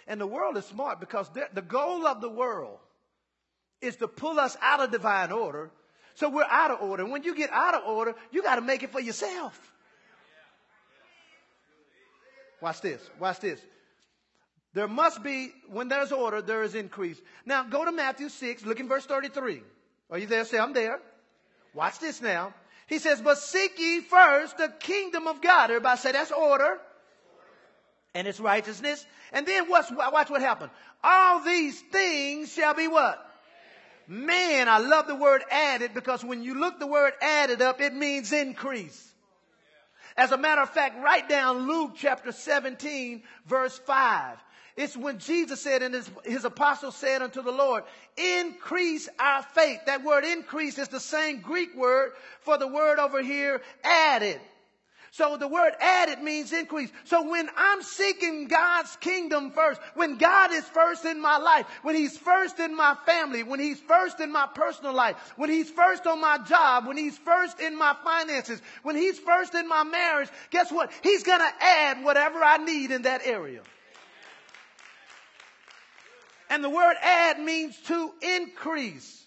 And 0.06 0.20
the 0.20 0.26
world 0.26 0.56
is 0.56 0.64
smart 0.66 1.00
because 1.00 1.30
the 1.54 1.62
goal 1.62 2.06
of 2.06 2.20
the 2.20 2.28
world 2.28 2.78
is 3.80 3.96
to 3.96 4.08
pull 4.08 4.38
us 4.38 4.56
out 4.60 4.80
of 4.80 4.90
divine 4.90 5.32
order. 5.32 5.70
So 6.14 6.28
we're 6.28 6.44
out 6.44 6.70
of 6.70 6.82
order. 6.82 7.06
When 7.06 7.22
you 7.22 7.34
get 7.34 7.50
out 7.50 7.74
of 7.74 7.84
order, 7.84 8.14
you 8.30 8.42
got 8.42 8.56
to 8.56 8.60
make 8.60 8.82
it 8.82 8.90
for 8.90 9.00
yourself. 9.00 9.58
Watch 12.60 12.82
this. 12.82 13.00
Watch 13.18 13.40
this. 13.40 13.60
There 14.74 14.86
must 14.86 15.22
be, 15.22 15.50
when 15.68 15.88
there's 15.88 16.12
order, 16.12 16.42
there 16.42 16.62
is 16.62 16.74
increase. 16.74 17.20
Now 17.46 17.64
go 17.64 17.84
to 17.84 17.92
Matthew 17.92 18.28
6, 18.28 18.64
look 18.64 18.78
in 18.80 18.88
verse 18.88 19.06
33. 19.06 19.62
Are 20.10 20.18
you 20.18 20.26
there? 20.26 20.44
Say, 20.44 20.58
I'm 20.58 20.72
there. 20.72 21.00
Watch 21.74 21.98
this 21.98 22.20
now. 22.20 22.52
He 22.87 22.98
says, 22.98 23.20
but 23.20 23.38
seek 23.38 23.78
ye 23.78 24.00
first 24.00 24.59
the 24.59 24.72
kingdom 24.80 25.26
of 25.26 25.40
God. 25.40 25.70
Everybody 25.70 26.00
say 26.00 26.12
that's 26.12 26.33
order. 26.33 26.78
And 28.14 28.26
its 28.26 28.40
righteousness. 28.40 29.04
And 29.33 29.46
then 29.46 29.68
what's, 29.68 29.90
watch 29.90 30.28
what 30.28 30.40
happened. 30.40 30.70
All 31.02 31.44
these 31.44 31.80
things 31.92 32.52
shall 32.52 32.74
be 32.74 32.88
what? 32.88 33.24
Man, 34.09 34.68
I 34.68 34.78
love 34.78 35.06
the 35.06 35.14
word 35.14 35.44
added 35.52 35.94
because 35.94 36.24
when 36.24 36.42
you 36.42 36.59
look 36.59 36.80
the 36.80 36.87
word 36.88 37.12
added 37.22 37.62
up, 37.62 37.80
it 37.80 37.94
means 37.94 38.33
increase. 38.33 39.06
As 40.16 40.33
a 40.33 40.37
matter 40.37 40.62
of 40.62 40.70
fact, 40.70 41.00
write 41.00 41.28
down 41.28 41.68
Luke 41.68 41.92
chapter 41.96 42.33
17 42.33 43.22
verse 43.46 43.78
5. 43.78 44.37
It's 44.76 44.96
when 44.96 45.18
Jesus 45.18 45.61
said 45.61 45.83
and 45.83 45.94
his, 45.94 46.11
his 46.24 46.44
apostles 46.44 46.96
said 46.96 47.22
unto 47.22 47.42
the 47.42 47.50
Lord, 47.50 47.85
increase 48.16 49.09
our 49.18 49.42
faith. 49.42 49.80
That 49.87 50.04
word 50.04 50.24
increase 50.24 50.78
is 50.78 50.88
the 50.88 51.00
same 51.00 51.40
Greek 51.40 51.76
word 51.76 52.12
for 52.40 52.56
the 52.59 52.68
word 52.68 52.98
over 52.98 53.22
here 53.22 53.62
added. 53.83 54.40
So 55.12 55.37
the 55.37 55.48
word 55.48 55.72
added 55.80 56.22
means 56.22 56.52
increase. 56.52 56.90
So 57.04 57.28
when 57.28 57.48
I'm 57.56 57.83
seeking 57.83 58.46
God's 58.46 58.94
kingdom 58.96 59.50
first, 59.50 59.80
when 59.94 60.18
God 60.18 60.52
is 60.52 60.64
first 60.66 61.04
in 61.04 61.20
my 61.20 61.37
life, 61.38 61.66
when 61.83 61.96
He's 61.96 62.16
first 62.16 62.61
in 62.61 62.76
my 62.76 62.96
family, 63.06 63.42
when 63.42 63.59
He's 63.59 63.80
first 63.80 64.20
in 64.20 64.30
my 64.30 64.46
personal 64.54 64.92
life, 64.92 65.16
when 65.37 65.50
He's 65.50 65.68
first 65.68 66.06
on 66.06 66.20
my 66.20 66.38
job, 66.38 66.87
when 66.87 66.96
He's 66.96 67.18
first 67.18 67.59
in 67.59 67.76
my 67.76 67.96
finances, 68.04 68.62
when 68.85 68.94
He's 68.94 69.18
first 69.18 69.54
in 69.54 69.68
my 69.68 69.83
marriage, 69.83 70.28
guess 70.50 70.70
what? 70.70 70.92
He's 71.02 71.24
gonna 71.24 71.52
add 71.61 72.04
whatever 72.04 72.38
I 72.44 72.59
need 72.59 72.92
in 72.92 73.02
that 73.02 73.22
area. 73.24 73.62
And 76.50 76.64
the 76.64 76.68
word 76.68 76.96
add 77.00 77.38
means 77.38 77.76
to 77.86 78.12
increase. 78.20 79.24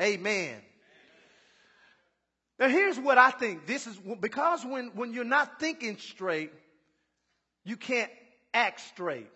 Amen. 0.00 0.54
Now 2.58 2.68
here's 2.68 2.98
what 2.98 3.18
I 3.18 3.30
think. 3.32 3.66
This 3.66 3.88
is 3.88 3.98
because 4.20 4.64
when, 4.64 4.92
when 4.94 5.12
you're 5.12 5.24
not 5.24 5.58
thinking 5.58 5.98
straight, 5.98 6.52
you 7.64 7.76
can't 7.76 8.10
act 8.54 8.80
straight. 8.80 9.28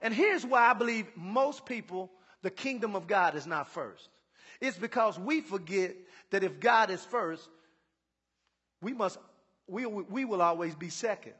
And 0.00 0.14
here's 0.14 0.44
why 0.44 0.70
I 0.70 0.72
believe 0.72 1.06
most 1.14 1.66
people, 1.66 2.10
the 2.40 2.50
kingdom 2.50 2.96
of 2.96 3.06
God 3.06 3.36
is 3.36 3.46
not 3.46 3.68
first. 3.68 4.08
It's 4.60 4.78
because 4.78 5.18
we 5.18 5.42
forget 5.42 5.94
that 6.30 6.42
if 6.42 6.60
God 6.60 6.90
is 6.90 7.04
first, 7.04 7.46
we 8.80 8.94
must, 8.94 9.18
we, 9.68 9.84
we 9.84 10.24
will 10.24 10.40
always 10.40 10.74
be 10.74 10.88
second. 10.88 11.34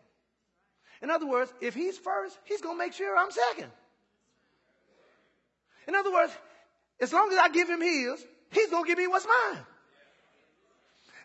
In 1.00 1.10
other 1.10 1.26
words, 1.26 1.52
if 1.62 1.74
he's 1.74 1.96
first, 1.96 2.38
he's 2.44 2.60
going 2.60 2.76
to 2.76 2.78
make 2.78 2.92
sure 2.92 3.16
I'm 3.16 3.30
second. 3.30 3.70
In 5.88 5.94
other 5.94 6.12
words, 6.12 6.32
as 7.00 7.12
long 7.12 7.32
as 7.32 7.38
I 7.38 7.48
give 7.48 7.68
him 7.68 7.80
his, 7.80 8.24
he's 8.50 8.70
going 8.70 8.84
to 8.84 8.88
give 8.88 8.98
me 8.98 9.06
what's 9.06 9.26
mine. 9.26 9.62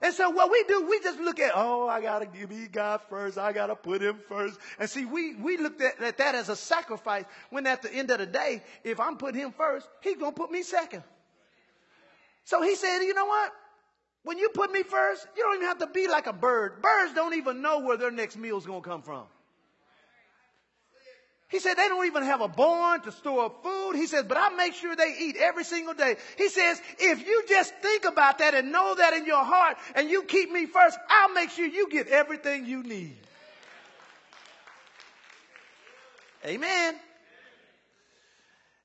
And 0.02 0.13
so 0.13 0.30
what 0.30 0.52
we 0.52 0.63
do, 0.67 0.88
we 0.88 1.00
just 1.00 1.20
look 1.20 1.39
at, 1.39 1.54
oh, 1.56 1.88
I 1.88 2.02
got 2.02 2.20
to 2.20 2.26
give 2.28 2.52
me 2.52 2.67
God 2.67 3.02
first. 3.10 3.38
I 3.38 3.52
got 3.52 3.67
to 3.67 3.76
put 3.76 4.02
him 4.02 4.20
first. 4.28 4.60
And 4.80 4.88
see, 4.89 5.06
we, 5.06 5.34
we 5.36 5.58
looked 5.58 5.82
at, 5.82 6.02
at, 6.02 6.17
that 6.20 6.36
as 6.36 6.50
a 6.50 6.56
sacrifice 6.56 7.26
when 7.50 7.65
at 7.65 7.82
the 7.82 7.91
end 7.91 8.12
of 8.12 8.20
the 8.20 8.28
day, 8.28 8.63
if 8.84 9.00
I'm 9.00 9.17
putting 9.17 9.41
him 9.41 9.52
first, 9.52 9.88
he's 10.02 10.17
going 10.17 10.34
to 10.34 10.39
put 10.39 10.52
me 10.52 10.62
second. 10.62 11.04
So 12.43 12.62
he 12.62 12.76
said, 12.76 13.00
you 13.00 13.13
know 13.13 13.26
what? 13.26 13.52
When 14.24 14.38
you 14.38 14.50
put 14.50 14.72
me 14.72 14.84
first, 14.84 15.28
you 15.36 15.43
don't 15.43 15.56
even 15.56 15.67
have 15.67 15.80
to 15.80 15.88
be 15.88 16.08
like 16.08 16.28
a 16.28 16.34
bird. 16.34 16.82
Birds 16.82 17.13
don't 17.13 17.34
even 17.34 17.62
know 17.62 17.80
where 17.80 17.98
their 17.98 18.12
next 18.12 18.38
meal 18.38 18.58
is 18.58 18.65
going 18.65 18.84
to 18.84 18.88
come 18.88 19.02
from. 19.02 19.24
He 21.49 21.60
said 21.60 21.75
they 21.75 21.88
don't 21.88 22.05
even 22.05 22.23
have 22.23 22.41
a 22.41 22.49
barn 22.49 23.01
to 23.01 23.12
store 23.12 23.51
food. 23.63 23.95
He 23.95 24.07
says, 24.07 24.25
but 24.27 24.38
I 24.38 24.49
make 24.49 24.73
sure 24.73 24.95
they 24.95 25.15
eat 25.19 25.38
every 25.38 25.63
single 25.63 25.93
day. 25.93 26.17
He 26.38 26.49
says, 26.49 26.81
if 26.99 27.25
you 27.25 27.43
just 27.47 27.73
think 27.75 28.03
about 28.03 28.39
that 28.39 28.53
and 28.53 28.71
know 28.71 28.95
that 28.95 29.13
in 29.13 29.25
your 29.25 29.45
heart 29.45 29.77
and 29.95 30.10
you 30.10 30.23
keep 30.23 30.51
me 30.51 30.65
first, 30.65 30.97
I'll 31.10 31.33
make 31.33 31.49
sure 31.51 31.65
you 31.65 31.89
get 31.89 32.10
everything 32.10 32.65
you 32.65 32.83
need. 32.83 33.17
Amen. 36.45 36.95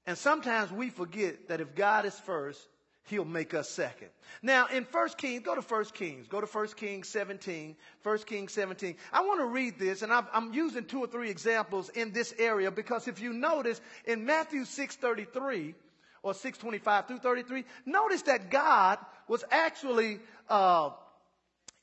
And 0.06 0.16
sometimes 0.16 0.70
we 0.70 0.88
forget 0.90 1.48
that 1.48 1.60
if 1.60 1.74
God 1.74 2.04
is 2.04 2.18
first, 2.20 2.60
he'll 3.04 3.24
make 3.24 3.54
us 3.54 3.68
second. 3.68 4.08
Now, 4.42 4.66
in 4.66 4.84
1 4.90 5.08
Kings, 5.16 5.42
go 5.44 5.54
to 5.54 5.60
1 5.60 5.84
Kings. 5.86 6.26
Go 6.28 6.40
to 6.40 6.46
1 6.46 6.68
Kings 6.68 7.08
17. 7.08 7.76
1 8.02 8.18
Kings 8.18 8.52
17. 8.52 8.96
I 9.12 9.20
want 9.22 9.40
to 9.40 9.46
read 9.46 9.78
this, 9.78 10.02
and 10.02 10.12
i 10.12 10.22
am 10.34 10.52
using 10.52 10.84
two 10.84 11.00
or 11.00 11.06
three 11.06 11.30
examples 11.30 11.88
in 11.90 12.12
this 12.12 12.34
area 12.38 12.70
because 12.70 13.08
if 13.08 13.20
you 13.20 13.32
notice 13.32 13.80
in 14.06 14.24
Matthew 14.24 14.62
6.33 14.62 15.74
or 16.22 16.32
6.25 16.32 17.08
through 17.08 17.18
33, 17.18 17.64
notice 17.86 18.22
that 18.22 18.50
God 18.50 18.98
was 19.28 19.44
actually, 19.50 20.20
uh, 20.48 20.90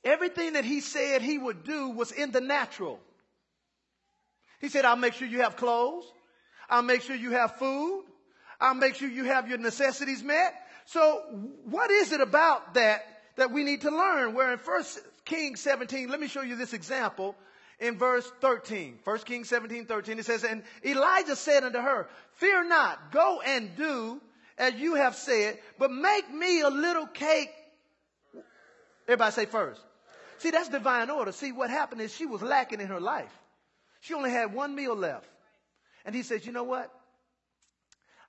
everything 0.03 0.53
that 0.53 0.65
he 0.65 0.82
said 0.82 1.21
he 1.21 1.38
would 1.38 1.63
do 1.63 1.89
was 1.89 2.12
in 2.12 2.32
the 2.32 2.41
natural. 2.41 2.99
He 4.62 4.69
said, 4.69 4.86
I'll 4.86 4.95
make 4.95 5.13
sure 5.13 5.27
you 5.27 5.41
have 5.41 5.55
clothes. 5.55 6.05
I'll 6.69 6.84
make 6.84 7.01
sure 7.01 7.15
you 7.15 7.32
have 7.32 7.58
food. 7.58 8.03
I'll 8.62 8.75
make 8.75 8.95
sure 8.95 9.08
you 9.08 9.23
have 9.25 9.47
your 9.47 9.58
necessities 9.58 10.21
met. 10.21 10.53
So 10.91 11.21
what 11.65 11.91
is 11.91 12.12
it 12.12 12.19
about 12.19 12.73
that 12.73 13.04
that 13.36 13.52
we 13.52 13.63
need 13.63 13.82
to 13.82 13.91
learn? 13.91 14.34
Where 14.34 14.52
in 14.52 14.58
1 14.58 14.84
Kings 15.23 15.60
17, 15.62 16.10
let 16.10 16.19
me 16.19 16.28
show 16.28 16.41
you 16.41 16.56
this 16.56 16.73
example 16.73 17.36
in 17.80 17.99
verse 17.99 18.30
13. 18.41 18.97
1 19.04 19.17
Kings 19.19 19.49
17, 19.49 19.86
13, 19.86 20.17
it 20.17 20.25
says, 20.25 20.43
And 20.43 20.63
Elijah 20.84 21.36
said 21.36 21.63
unto 21.63 21.78
her, 21.78 22.10
Fear 22.38 22.67
not, 22.67 23.12
go 23.12 23.39
and 23.45 23.75
do 23.78 24.19
as 24.58 24.73
you 24.73 24.95
have 24.95 25.15
said, 25.15 25.60
but 25.78 25.91
make 25.91 26.34
me 26.34 26.62
a 26.62 26.69
little 26.69 27.06
cake. 27.06 27.52
Everybody 29.08 29.32
say 29.32 29.45
first. 29.45 29.82
See, 30.39 30.49
that's 30.49 30.69
divine 30.69 31.12
order. 31.12 31.32
See, 31.32 31.52
what 31.52 31.69
happened 31.69 32.02
is 32.02 32.15
she 32.15 32.25
was 32.25 32.41
lacking 32.41 32.82
in 32.82 32.88
her 32.88 32.99
life. 32.99 33.32
She 34.02 34.15
only 34.15 34.32
had 34.32 34.56
one 34.56 34.75
meal 34.75 34.95
left. 34.95 35.30
And 36.04 36.15
he 36.15 36.23
says, 36.23 36.47
You 36.47 36.52
know 36.52 36.63
what? 36.63 36.91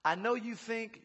I 0.04 0.14
know 0.14 0.34
you 0.34 0.54
think 0.54 1.00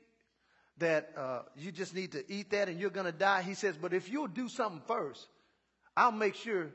that 0.77 1.11
uh, 1.17 1.39
you 1.55 1.71
just 1.71 1.95
need 1.95 2.11
to 2.11 2.31
eat 2.31 2.51
that 2.51 2.67
and 2.67 2.79
you're 2.79 2.89
going 2.89 3.05
to 3.05 3.11
die. 3.11 3.41
He 3.41 3.53
says, 3.53 3.75
but 3.81 3.93
if 3.93 4.09
you'll 4.09 4.27
do 4.27 4.49
something 4.49 4.81
first, 4.87 5.25
I'll 5.95 6.11
make 6.11 6.35
sure 6.35 6.69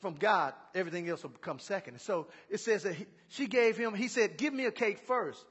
from 0.00 0.14
God 0.14 0.54
everything 0.74 1.08
else 1.08 1.22
will 1.22 1.30
come 1.30 1.60
second. 1.60 2.00
So 2.00 2.26
it 2.50 2.58
says 2.58 2.82
that 2.82 2.94
he, 2.94 3.06
she 3.28 3.46
gave 3.46 3.76
him, 3.76 3.94
he 3.94 4.08
said, 4.08 4.36
give 4.36 4.52
me 4.52 4.66
a 4.66 4.72
cake 4.72 4.98
first. 5.06 5.44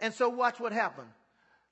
And 0.00 0.14
so 0.14 0.28
watch 0.28 0.60
what 0.60 0.72
happened. 0.72 1.08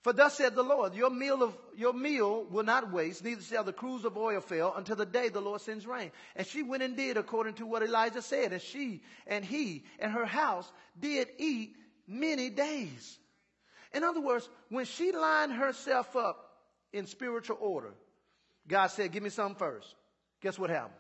For 0.03 0.13
thus 0.13 0.37
said 0.37 0.57
the 0.57 0.65
Lord, 0.65 0.95
your 0.95 1.11
meal 1.11 1.45
of 1.45 1.57
your 1.77 1.93
meal 1.93 2.45
will 2.51 2.65
not 2.65 2.91
waste, 2.91 3.23
neither 3.23 3.41
shall 3.41 3.63
the 3.63 3.73
cruse 3.73 4.05
of 4.05 4.17
oil 4.17 4.41
fail 4.41 4.75
until 4.77 4.97
the 4.97 5.07
day 5.07 5.29
the 5.29 5.41
Lord 5.41 5.61
sends 5.61 5.87
rain. 5.87 6.11
And 6.35 6.45
she 6.45 6.65
went 6.65 6.83
and 6.83 6.97
did 6.97 7.17
according 7.17 7.55
to 7.55 7.67
what 7.67 7.85
Elijah 7.85 8.21
said, 8.21 8.53
and 8.53 8.61
she 8.61 9.03
and 9.29 9.45
he 9.45 9.85
and 10.01 10.11
her 10.11 10.27
house 10.27 10.71
did 10.99 11.29
eat 11.39 11.77
many 12.09 12.51
days. 12.51 13.19
In 13.95 14.05
other 14.05 14.21
words, 14.21 14.49
when 14.69 14.85
she 14.85 15.13
lined 15.13 15.53
herself 15.53 16.17
up 16.17 16.51
in 16.93 17.07
spiritual 17.07 17.59
order, 17.61 17.93
God 18.67 18.89
said, 18.89 19.13
Give 19.13 19.23
me 19.23 19.31
something 19.31 19.57
first. 19.57 19.95
Guess 20.41 20.59
what 20.59 20.71
happened? 20.71 20.95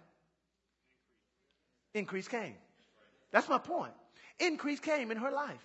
Increase 1.94 2.28
came. 2.28 2.55
That's 3.31 3.48
my 3.48 3.59
point. 3.59 3.92
Increase 4.38 4.81
came 4.81 5.11
in 5.11 5.18
her 5.18 5.31
life. 5.31 5.61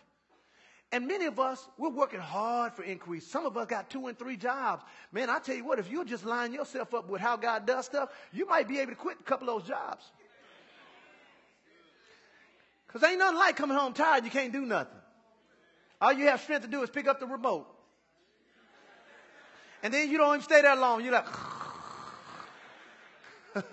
And 0.92 1.06
many 1.06 1.26
of 1.26 1.38
us, 1.38 1.68
we're 1.78 1.90
working 1.90 2.22
hard 2.22 2.74
for 2.74 2.84
increase. 2.84 3.28
Some 3.28 3.46
of 3.46 3.58
us 3.58 3.68
got 3.68 3.90
two 3.90 4.08
and 4.08 4.18
three 4.18 4.38
jobs. 4.38 4.84
Man, 5.12 5.30
I 5.30 5.40
tell 5.40 5.56
you 5.56 5.66
what, 5.66 5.80
if 5.80 5.92
you 5.92 6.06
just 6.06 6.26
line 6.26 6.54
yourself 6.54 6.94
up 6.94 7.10
with 7.10 7.20
how 7.20 7.36
God 7.36 7.66
does 7.66 7.86
stuff, 7.86 8.10
you 8.32 8.48
might 8.48 8.70
be 8.70 8.80
able 8.80 8.92
to 8.92 8.98
quit 8.98 9.18
a 9.20 9.24
couple 9.24 9.50
of 9.50 9.60
those 9.60 9.68
jobs. 9.68 10.06
Because 12.88 13.04
ain't 13.04 13.20
nothing 13.20 13.38
like 13.38 13.58
coming 13.58 13.76
home 13.76 13.92
tired, 13.92 14.24
you 14.24 14.32
can't 14.32 14.54
do 14.54 14.62
nothing. 14.62 14.98
All 16.00 16.14
you 16.14 16.28
have 16.28 16.42
strength 16.42 16.64
to 16.64 16.70
do 16.70 16.84
is 16.84 16.90
pick 16.90 17.08
up 17.08 17.20
the 17.20 17.26
remote. 17.26 17.68
And 19.84 19.94
then 19.94 20.10
you 20.10 20.18
don't 20.18 20.30
even 20.30 20.42
stay 20.42 20.62
there 20.62 20.76
long. 20.76 21.04
You're 21.04 21.14
like, 21.14 21.28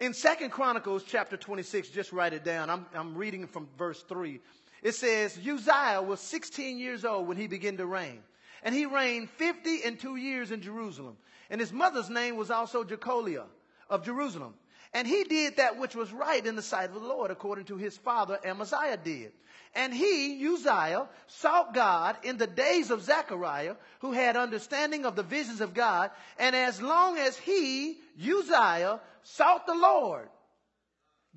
in 0.00 0.14
Second 0.14 0.50
Chronicles 0.50 1.04
chapter 1.06 1.36
26, 1.36 1.88
just 1.90 2.12
write 2.12 2.32
it 2.32 2.44
down. 2.44 2.70
I'm, 2.70 2.86
I'm 2.94 3.16
reading 3.16 3.46
from 3.46 3.68
verse 3.76 4.02
3. 4.02 4.40
It 4.82 4.94
says, 4.94 5.38
Uzziah 5.38 6.02
was 6.02 6.20
16 6.20 6.78
years 6.78 7.04
old 7.04 7.28
when 7.28 7.36
he 7.36 7.46
began 7.46 7.76
to 7.76 7.86
reign. 7.86 8.20
And 8.62 8.74
he 8.74 8.86
reigned 8.86 9.30
50 9.30 9.84
and 9.84 9.98
two 9.98 10.16
years 10.16 10.50
in 10.50 10.60
Jerusalem. 10.62 11.16
And 11.50 11.60
his 11.60 11.72
mother's 11.72 12.10
name 12.10 12.36
was 12.36 12.50
also 12.50 12.84
Jecoliah 12.84 13.46
of 13.88 14.04
Jerusalem. 14.04 14.54
And 14.92 15.06
he 15.06 15.24
did 15.24 15.56
that 15.56 15.78
which 15.78 15.94
was 15.94 16.12
right 16.12 16.44
in 16.44 16.56
the 16.56 16.62
sight 16.62 16.88
of 16.88 16.94
the 16.94 17.06
Lord, 17.06 17.30
according 17.30 17.66
to 17.66 17.76
his 17.76 17.96
father 17.96 18.38
Amaziah 18.44 18.96
did. 18.96 19.32
And 19.74 19.94
he, 19.94 20.44
Uzziah, 20.44 21.08
sought 21.28 21.74
God 21.74 22.16
in 22.24 22.38
the 22.38 22.48
days 22.48 22.90
of 22.90 23.02
Zechariah, 23.02 23.76
who 24.00 24.10
had 24.10 24.36
understanding 24.36 25.04
of 25.04 25.14
the 25.14 25.22
visions 25.22 25.60
of 25.60 25.74
God. 25.74 26.10
And 26.40 26.56
as 26.56 26.82
long 26.82 27.18
as 27.18 27.36
he, 27.38 27.98
Uzziah, 28.18 29.00
sought 29.22 29.66
the 29.66 29.74
Lord, 29.74 30.28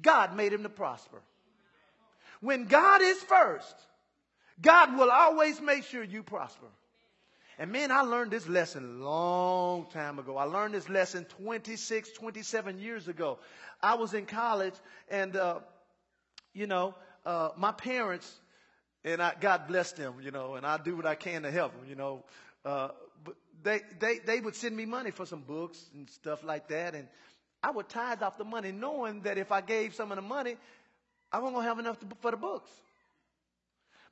God 0.01 0.35
made 0.35 0.51
him 0.51 0.63
to 0.63 0.69
prosper. 0.69 1.21
When 2.41 2.65
God 2.65 3.01
is 3.03 3.21
first, 3.21 3.75
God 4.59 4.97
will 4.97 5.11
always 5.11 5.61
make 5.61 5.83
sure 5.83 6.03
you 6.03 6.23
prosper. 6.23 6.67
And 7.59 7.71
man, 7.71 7.91
I 7.91 8.01
learned 8.01 8.31
this 8.31 8.47
lesson 8.47 9.01
long 9.01 9.85
time 9.91 10.17
ago. 10.17 10.37
I 10.37 10.45
learned 10.45 10.73
this 10.73 10.89
lesson 10.89 11.25
26, 11.25 12.11
27 12.13 12.79
years 12.79 13.07
ago. 13.07 13.37
I 13.81 13.95
was 13.95 14.13
in 14.13 14.25
college 14.25 14.73
and, 15.09 15.35
uh, 15.35 15.59
you 16.53 16.65
know, 16.65 16.95
uh, 17.25 17.49
my 17.55 17.71
parents, 17.71 18.31
and 19.03 19.21
I, 19.21 19.33
God 19.39 19.67
bless 19.67 19.91
them, 19.91 20.15
you 20.21 20.31
know, 20.31 20.55
and 20.55 20.65
I 20.65 20.77
do 20.77 20.95
what 20.95 21.05
I 21.05 21.15
can 21.15 21.43
to 21.43 21.51
help 21.51 21.73
them, 21.73 21.87
you 21.87 21.95
know. 21.95 22.23
Uh, 22.65 22.89
but 23.23 23.35
they, 23.61 23.81
they, 23.99 24.19
they 24.19 24.39
would 24.39 24.55
send 24.55 24.75
me 24.75 24.85
money 24.85 25.11
for 25.11 25.25
some 25.25 25.41
books 25.41 25.79
and 25.93 26.09
stuff 26.09 26.43
like 26.43 26.69
that. 26.69 26.95
And 26.95 27.07
I 27.61 27.71
would 27.71 27.87
tithe 27.87 28.23
off 28.23 28.37
the 28.37 28.45
money 28.45 28.71
knowing 28.71 29.21
that 29.21 29.37
if 29.37 29.51
I 29.51 29.61
gave 29.61 29.93
some 29.93 30.11
of 30.11 30.15
the 30.15 30.21
money, 30.21 30.57
I 31.31 31.37
wasn't 31.37 31.55
going 31.55 31.65
to 31.65 31.69
have 31.69 31.79
enough 31.79 31.99
to, 31.99 32.07
for 32.19 32.31
the 32.31 32.37
books. 32.37 32.69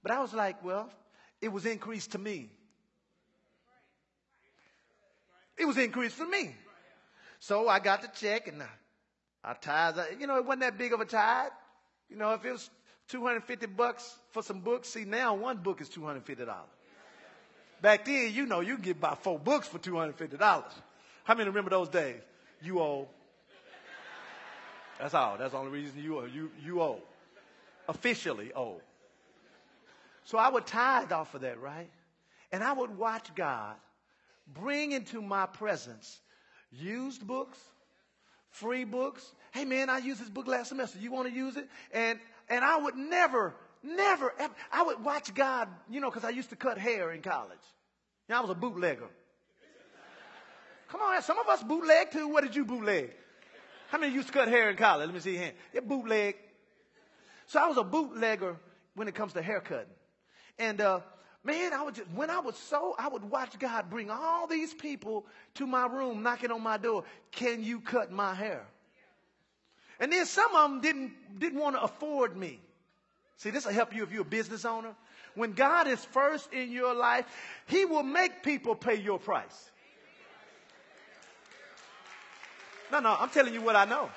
But 0.03 0.11
I 0.11 0.21
was 0.21 0.33
like, 0.33 0.63
well, 0.63 0.89
it 1.41 1.51
was 1.51 1.65
increased 1.65 2.11
to 2.11 2.17
me. 2.17 2.49
It 5.61 5.67
was 5.67 5.77
increased 5.77 6.15
for 6.15 6.25
me. 6.25 6.55
So 7.39 7.69
I 7.69 7.79
got 7.79 8.01
the 8.01 8.07
check 8.07 8.47
and 8.47 8.63
I, 9.43 9.53
tithe. 9.53 9.99
Uh, 9.99 10.05
you 10.19 10.25
know, 10.25 10.37
it 10.37 10.45
wasn't 10.45 10.61
that 10.61 10.75
big 10.75 10.91
of 10.91 11.01
a 11.01 11.05
tithe. 11.05 11.51
You 12.09 12.17
know, 12.17 12.33
if 12.33 12.43
it 12.43 12.51
was 12.51 12.67
250 13.09 13.67
bucks 13.67 14.17
for 14.31 14.41
some 14.41 14.61
books. 14.61 14.89
See, 14.89 15.05
now 15.05 15.35
one 15.35 15.57
book 15.57 15.79
is 15.79 15.87
$250. 15.89 16.47
Back 17.79 18.05
then, 18.05 18.33
you 18.33 18.47
know, 18.47 18.61
you 18.61 18.75
get 18.79 18.97
about 18.97 19.21
four 19.23 19.37
books 19.37 19.67
for 19.67 19.77
$250. 19.77 20.39
How 20.39 21.35
many 21.35 21.47
remember 21.47 21.69
those 21.69 21.89
days? 21.89 22.21
You 22.63 22.79
owe. 22.79 23.07
That's 24.99 25.13
all. 25.13 25.37
That's 25.37 25.51
the 25.51 25.59
only 25.59 25.71
reason 25.71 26.01
you 26.01 26.17
owe. 26.19 26.25
You, 26.25 26.49
you 26.65 26.81
owe. 26.81 26.99
Officially 27.87 28.51
owe. 28.55 28.81
So 30.23 30.39
I 30.39 30.49
would 30.49 30.65
tithe 30.65 31.11
off 31.11 31.35
of 31.35 31.41
that, 31.41 31.61
right? 31.61 31.89
And 32.51 32.63
I 32.63 32.73
would 32.73 32.97
watch 32.97 33.33
God 33.35 33.75
bring 34.47 34.91
into 34.91 35.21
my 35.21 35.45
presence 35.45 36.19
used 36.71 37.25
books, 37.25 37.57
free 38.49 38.83
books. 38.83 39.29
Hey 39.51 39.65
man, 39.65 39.89
I 39.89 39.97
used 39.99 40.21
this 40.21 40.29
book 40.29 40.47
last 40.47 40.69
semester. 40.69 40.99
You 40.99 41.11
want 41.11 41.27
to 41.27 41.33
use 41.33 41.57
it? 41.57 41.67
And 41.93 42.19
and 42.49 42.63
I 42.63 42.77
would 42.77 42.95
never 42.95 43.53
never, 43.83 44.33
ever. 44.37 44.53
I 44.71 44.83
would 44.83 45.03
watch 45.03 45.33
God, 45.33 45.67
you 45.89 45.99
know, 45.99 46.09
because 46.09 46.23
I 46.23 46.29
used 46.29 46.49
to 46.49 46.55
cut 46.55 46.77
hair 46.77 47.11
in 47.11 47.21
college. 47.21 47.59
You 48.27 48.33
know, 48.33 48.39
I 48.39 48.41
was 48.41 48.49
a 48.51 48.55
bootlegger. 48.55 49.09
Come 50.89 51.01
on, 51.01 51.21
some 51.21 51.39
of 51.39 51.47
us 51.47 51.63
bootleg 51.63 52.11
too. 52.11 52.27
What 52.27 52.43
did 52.43 52.55
you 52.55 52.65
bootleg? 52.65 53.11
How 53.89 53.97
many 53.97 54.13
used 54.13 54.27
to 54.27 54.33
cut 54.33 54.47
hair 54.47 54.69
in 54.69 54.77
college? 54.77 55.05
Let 55.05 55.13
me 55.13 55.19
see 55.21 55.33
your 55.33 55.43
hand. 55.43 55.55
Yeah, 55.73 55.81
bootleg. 55.81 56.35
So 57.47 57.59
I 57.59 57.67
was 57.67 57.77
a 57.77 57.83
bootlegger 57.83 58.57
when 58.95 59.07
it 59.07 59.15
comes 59.15 59.33
to 59.33 59.41
haircutting. 59.41 59.93
And 60.59 60.79
uh, 60.79 60.99
man, 61.43 61.73
I 61.73 61.83
would 61.83 61.95
just, 61.95 62.09
when 62.11 62.29
I 62.29 62.39
was 62.39 62.55
so, 62.55 62.95
I 62.97 63.07
would 63.07 63.23
watch 63.29 63.57
God 63.59 63.89
bring 63.89 64.09
all 64.09 64.47
these 64.47 64.73
people 64.73 65.25
to 65.55 65.67
my 65.67 65.87
room 65.87 66.23
knocking 66.23 66.51
on 66.51 66.61
my 66.61 66.77
door. 66.77 67.03
Can 67.31 67.63
you 67.63 67.79
cut 67.79 68.11
my 68.11 68.33
hair? 68.33 68.65
And 69.99 70.11
then 70.11 70.25
some 70.25 70.55
of 70.55 70.71
them 70.71 70.81
didn't, 70.81 71.39
didn't 71.39 71.59
want 71.59 71.75
to 71.75 71.81
afford 71.81 72.35
me. 72.35 72.59
See, 73.37 73.49
this 73.49 73.65
will 73.65 73.73
help 73.73 73.95
you 73.95 74.03
if 74.03 74.11
you're 74.11 74.21
a 74.21 74.25
business 74.25 74.65
owner. 74.65 74.95
When 75.35 75.53
God 75.53 75.87
is 75.87 76.03
first 76.05 76.51
in 76.51 76.71
your 76.71 76.93
life, 76.93 77.25
He 77.67 77.85
will 77.85 78.03
make 78.03 78.43
people 78.43 78.75
pay 78.75 78.95
your 78.95 79.19
price. 79.19 79.69
No, 82.91 82.99
no, 82.99 83.15
I'm 83.17 83.29
telling 83.29 83.53
you 83.53 83.61
what 83.61 83.75
I 83.75 83.85
know. 83.85 84.09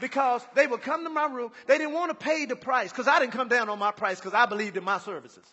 Because 0.00 0.42
they 0.54 0.66
would 0.66 0.82
come 0.82 1.04
to 1.04 1.10
my 1.10 1.26
room. 1.26 1.52
They 1.66 1.78
didn't 1.78 1.94
want 1.94 2.10
to 2.10 2.14
pay 2.16 2.44
the 2.44 2.56
price 2.56 2.90
because 2.90 3.06
I 3.06 3.20
didn't 3.20 3.32
come 3.32 3.48
down 3.48 3.68
on 3.68 3.78
my 3.78 3.92
price 3.92 4.18
because 4.18 4.34
I 4.34 4.46
believed 4.46 4.76
in 4.76 4.82
my 4.82 4.98
services. 4.98 5.44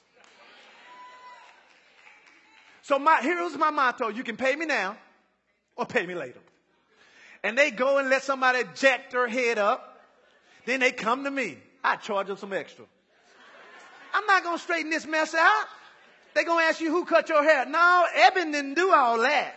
So 2.81 2.99
my, 2.99 3.19
here's 3.21 3.57
my 3.57 3.69
motto. 3.69 4.09
You 4.09 4.23
can 4.23 4.37
pay 4.37 4.55
me 4.55 4.65
now 4.65 4.97
or 5.75 5.85
pay 5.85 6.05
me 6.05 6.15
later. 6.15 6.39
And 7.43 7.57
they 7.57 7.71
go 7.71 7.97
and 7.97 8.09
let 8.09 8.23
somebody 8.23 8.63
jack 8.75 9.11
their 9.11 9.27
head 9.27 9.57
up. 9.57 10.01
Then 10.65 10.79
they 10.81 10.91
come 10.91 11.23
to 11.23 11.31
me. 11.31 11.57
I 11.83 11.95
charge 11.95 12.27
them 12.27 12.37
some 12.37 12.53
extra. 12.53 12.85
I'm 14.13 14.25
not 14.25 14.43
going 14.43 14.57
to 14.57 14.63
straighten 14.63 14.89
this 14.89 15.05
mess 15.05 15.33
out. 15.33 15.65
They're 16.33 16.43
going 16.43 16.65
to 16.65 16.69
ask 16.69 16.81
you 16.81 16.91
who 16.91 17.05
cut 17.05 17.29
your 17.29 17.43
hair. 17.43 17.65
No, 17.65 18.05
Eben 18.15 18.51
didn't 18.51 18.73
do 18.75 18.91
all 18.91 19.19
that. 19.19 19.55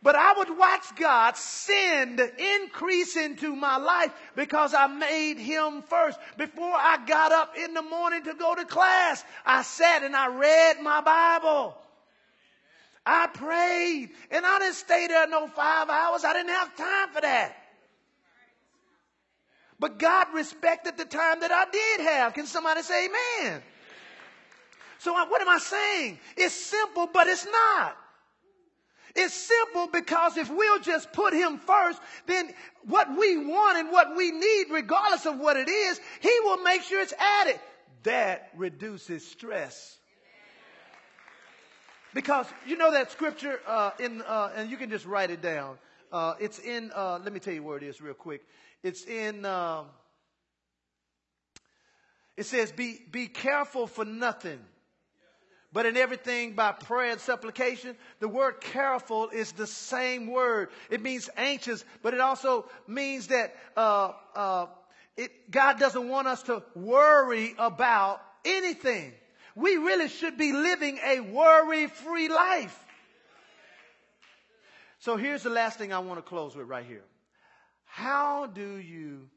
But 0.00 0.14
I 0.14 0.34
would 0.38 0.56
watch 0.56 0.94
God 0.96 1.36
send 1.36 2.20
increase 2.20 3.16
into 3.16 3.56
my 3.56 3.78
life 3.78 4.12
because 4.36 4.72
I 4.72 4.86
made 4.86 5.38
Him 5.38 5.82
first. 5.82 6.18
Before 6.36 6.72
I 6.72 7.04
got 7.04 7.32
up 7.32 7.56
in 7.56 7.74
the 7.74 7.82
morning 7.82 8.22
to 8.24 8.34
go 8.34 8.54
to 8.54 8.64
class, 8.64 9.24
I 9.44 9.62
sat 9.62 10.04
and 10.04 10.14
I 10.14 10.28
read 10.28 10.82
my 10.82 11.00
Bible. 11.00 11.76
I 13.04 13.26
prayed 13.26 14.10
and 14.30 14.46
I 14.46 14.58
didn't 14.60 14.74
stay 14.74 15.08
there 15.08 15.26
no 15.26 15.48
five 15.48 15.88
hours. 15.88 16.24
I 16.24 16.32
didn't 16.32 16.50
have 16.50 16.76
time 16.76 17.08
for 17.12 17.20
that. 17.22 17.56
But 19.80 19.98
God 19.98 20.28
respected 20.34 20.96
the 20.96 21.06
time 21.06 21.40
that 21.40 21.50
I 21.50 21.64
did 21.70 22.06
have. 22.06 22.34
Can 22.34 22.46
somebody 22.46 22.82
say 22.82 23.06
amen? 23.06 23.62
So 24.98 25.12
what 25.12 25.40
am 25.40 25.48
I 25.48 25.58
saying? 25.58 26.18
It's 26.36 26.54
simple, 26.54 27.08
but 27.12 27.26
it's 27.26 27.46
not. 27.46 27.96
It's 29.14 29.34
simple 29.34 29.88
because 29.88 30.36
if 30.36 30.50
we'll 30.50 30.80
just 30.80 31.12
put 31.12 31.32
him 31.32 31.58
first, 31.58 32.00
then 32.26 32.50
what 32.84 33.08
we 33.16 33.36
want 33.36 33.78
and 33.78 33.90
what 33.90 34.16
we 34.16 34.30
need, 34.30 34.66
regardless 34.70 35.26
of 35.26 35.38
what 35.38 35.56
it 35.56 35.68
is, 35.68 36.00
he 36.20 36.32
will 36.44 36.58
make 36.58 36.82
sure 36.82 37.00
it's 37.00 37.14
added. 37.40 37.58
That 38.04 38.50
reduces 38.56 39.26
stress. 39.26 39.96
Because 42.14 42.46
you 42.66 42.76
know 42.76 42.92
that 42.92 43.12
scripture 43.12 43.60
uh, 43.66 43.90
in, 43.98 44.22
uh, 44.22 44.50
and 44.56 44.70
you 44.70 44.76
can 44.76 44.90
just 44.90 45.04
write 45.06 45.30
it 45.30 45.42
down. 45.42 45.78
Uh, 46.10 46.34
it's 46.40 46.58
in. 46.58 46.90
Uh, 46.94 47.18
let 47.22 47.32
me 47.32 47.40
tell 47.40 47.52
you 47.52 47.62
where 47.62 47.76
it 47.76 47.82
is 47.82 48.00
real 48.00 48.14
quick. 48.14 48.42
It's 48.82 49.04
in. 49.04 49.44
Um, 49.44 49.86
it 52.36 52.46
says, 52.46 52.72
"Be 52.72 52.98
be 53.10 53.26
careful 53.26 53.86
for 53.86 54.04
nothing." 54.06 54.60
But 55.72 55.84
in 55.84 55.96
everything 55.98 56.54
by 56.54 56.72
prayer 56.72 57.12
and 57.12 57.20
supplication, 57.20 57.94
the 58.20 58.28
word 58.28 58.60
careful 58.60 59.28
is 59.28 59.52
the 59.52 59.66
same 59.66 60.26
word. 60.26 60.70
It 60.90 61.02
means 61.02 61.28
anxious, 61.36 61.84
but 62.02 62.14
it 62.14 62.20
also 62.20 62.66
means 62.86 63.26
that 63.26 63.54
uh, 63.76 64.12
uh, 64.34 64.66
it, 65.16 65.50
God 65.50 65.78
doesn't 65.78 66.08
want 66.08 66.26
us 66.26 66.42
to 66.44 66.62
worry 66.74 67.54
about 67.58 68.22
anything. 68.46 69.12
We 69.54 69.76
really 69.76 70.08
should 70.08 70.38
be 70.38 70.52
living 70.52 71.00
a 71.04 71.20
worry 71.20 71.88
free 71.88 72.28
life. 72.28 72.84
So 75.00 75.16
here's 75.16 75.42
the 75.42 75.50
last 75.50 75.78
thing 75.78 75.92
I 75.92 75.98
want 75.98 76.18
to 76.18 76.22
close 76.22 76.56
with 76.56 76.66
right 76.66 76.86
here. 76.86 77.04
How 77.84 78.46
do 78.46 78.76
you 78.76 79.28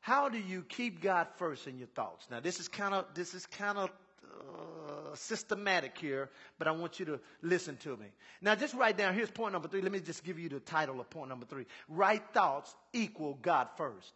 how 0.00 0.28
do 0.28 0.38
you 0.38 0.62
keep 0.62 1.02
God 1.02 1.26
first 1.36 1.66
in 1.66 1.78
your 1.78 1.88
thoughts? 1.88 2.26
Now 2.30 2.40
this 2.40 2.60
is 2.60 2.68
kind 2.68 2.94
of 2.94 3.06
this 3.14 3.34
is 3.34 3.46
kind 3.46 3.76
of 3.78 3.90
uh, 4.24 4.85
systematic 5.16 5.96
here, 5.98 6.30
but 6.58 6.68
I 6.68 6.72
want 6.72 6.98
you 7.00 7.06
to 7.06 7.20
listen 7.42 7.76
to 7.78 7.96
me. 7.96 8.06
Now, 8.40 8.54
just 8.54 8.74
write 8.74 8.96
down. 8.96 9.14
Here's 9.14 9.30
point 9.30 9.52
number 9.52 9.68
three. 9.68 9.80
Let 9.80 9.92
me 9.92 10.00
just 10.00 10.24
give 10.24 10.38
you 10.38 10.48
the 10.48 10.60
title 10.60 11.00
of 11.00 11.10
point 11.10 11.28
number 11.28 11.46
three. 11.46 11.66
Right 11.88 12.22
thoughts 12.32 12.74
equal 12.92 13.34
God 13.42 13.68
first. 13.76 14.12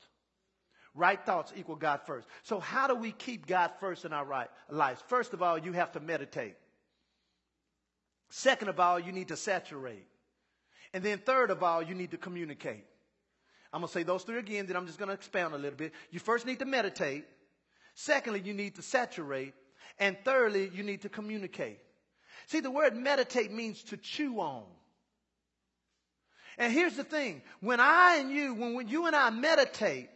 Right 0.94 1.24
thoughts 1.24 1.52
equal 1.56 1.76
God 1.76 2.00
first. 2.06 2.26
So, 2.42 2.58
how 2.58 2.86
do 2.86 2.94
we 2.94 3.12
keep 3.12 3.46
God 3.46 3.70
first 3.78 4.04
in 4.04 4.12
our 4.12 4.24
right 4.24 4.48
lives? 4.68 5.02
First 5.06 5.32
of 5.32 5.42
all, 5.42 5.56
you 5.56 5.72
have 5.72 5.92
to 5.92 6.00
meditate. 6.00 6.56
Second 8.30 8.68
of 8.68 8.80
all, 8.80 8.98
you 8.98 9.12
need 9.12 9.28
to 9.28 9.36
saturate. 9.36 10.06
And 10.92 11.04
then 11.04 11.18
third 11.18 11.50
of 11.50 11.62
all, 11.62 11.82
you 11.82 11.94
need 11.94 12.10
to 12.12 12.16
communicate. 12.16 12.84
I'm 13.72 13.80
going 13.80 13.88
to 13.88 13.92
say 13.92 14.02
those 14.02 14.24
three 14.24 14.38
again, 14.38 14.66
then 14.66 14.76
I'm 14.76 14.86
just 14.86 14.98
going 14.98 15.08
to 15.08 15.14
expound 15.14 15.54
a 15.54 15.58
little 15.58 15.76
bit. 15.76 15.92
You 16.10 16.18
first 16.18 16.46
need 16.46 16.58
to 16.58 16.64
meditate. 16.64 17.24
Secondly, 17.94 18.40
you 18.40 18.52
need 18.52 18.76
to 18.76 18.82
saturate. 18.82 19.54
And 19.98 20.16
thirdly, 20.24 20.70
you 20.72 20.82
need 20.82 21.02
to 21.02 21.08
communicate. 21.08 21.78
See, 22.46 22.60
the 22.60 22.70
word 22.70 22.96
meditate 22.96 23.52
means 23.52 23.82
to 23.84 23.96
chew 23.96 24.40
on. 24.40 24.64
And 26.58 26.72
here's 26.72 26.96
the 26.96 27.04
thing. 27.04 27.42
When 27.60 27.80
I 27.80 28.16
and 28.20 28.30
you, 28.30 28.54
when, 28.54 28.74
when 28.74 28.88
you 28.88 29.06
and 29.06 29.16
I 29.16 29.30
meditate, 29.30 30.10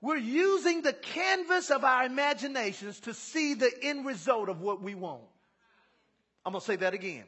we're 0.00 0.16
using 0.16 0.82
the 0.82 0.92
canvas 0.92 1.70
of 1.70 1.84
our 1.84 2.04
imaginations 2.04 3.00
to 3.00 3.14
see 3.14 3.54
the 3.54 3.70
end 3.82 4.06
result 4.06 4.48
of 4.48 4.60
what 4.60 4.80
we 4.82 4.94
want. 4.94 5.22
I'm 6.44 6.52
going 6.52 6.60
to 6.60 6.66
say 6.66 6.76
that 6.76 6.94
again. 6.94 7.24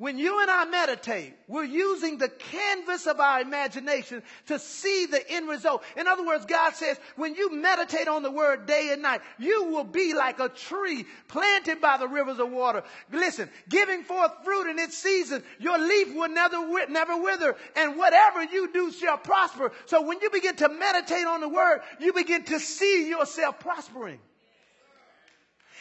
When 0.00 0.16
you 0.16 0.40
and 0.40 0.50
I 0.50 0.64
meditate, 0.64 1.34
we're 1.46 1.62
using 1.62 2.16
the 2.16 2.30
canvas 2.30 3.06
of 3.06 3.20
our 3.20 3.42
imagination 3.42 4.22
to 4.46 4.58
see 4.58 5.04
the 5.04 5.30
end 5.30 5.46
result. 5.46 5.84
In 5.94 6.08
other 6.08 6.24
words, 6.24 6.46
God 6.46 6.74
says, 6.74 6.98
when 7.16 7.34
you 7.34 7.54
meditate 7.54 8.08
on 8.08 8.22
the 8.22 8.30
word 8.30 8.64
day 8.64 8.88
and 8.94 9.02
night, 9.02 9.20
you 9.38 9.64
will 9.64 9.84
be 9.84 10.14
like 10.14 10.40
a 10.40 10.48
tree 10.48 11.04
planted 11.28 11.82
by 11.82 11.98
the 11.98 12.08
rivers 12.08 12.38
of 12.38 12.50
water. 12.50 12.82
Listen, 13.12 13.50
giving 13.68 14.02
forth 14.02 14.32
fruit 14.42 14.70
in 14.70 14.78
its 14.78 14.96
season, 14.96 15.42
your 15.58 15.78
leaf 15.78 16.14
will 16.14 16.30
never, 16.30 16.86
never 16.88 17.20
wither, 17.20 17.54
and 17.76 17.98
whatever 17.98 18.42
you 18.44 18.72
do 18.72 18.90
shall 18.92 19.18
prosper. 19.18 19.70
So 19.84 20.00
when 20.00 20.18
you 20.22 20.30
begin 20.30 20.56
to 20.56 20.70
meditate 20.70 21.26
on 21.26 21.42
the 21.42 21.48
word, 21.50 21.82
you 21.98 22.14
begin 22.14 22.44
to 22.44 22.58
see 22.58 23.06
yourself 23.06 23.60
prospering. 23.60 24.20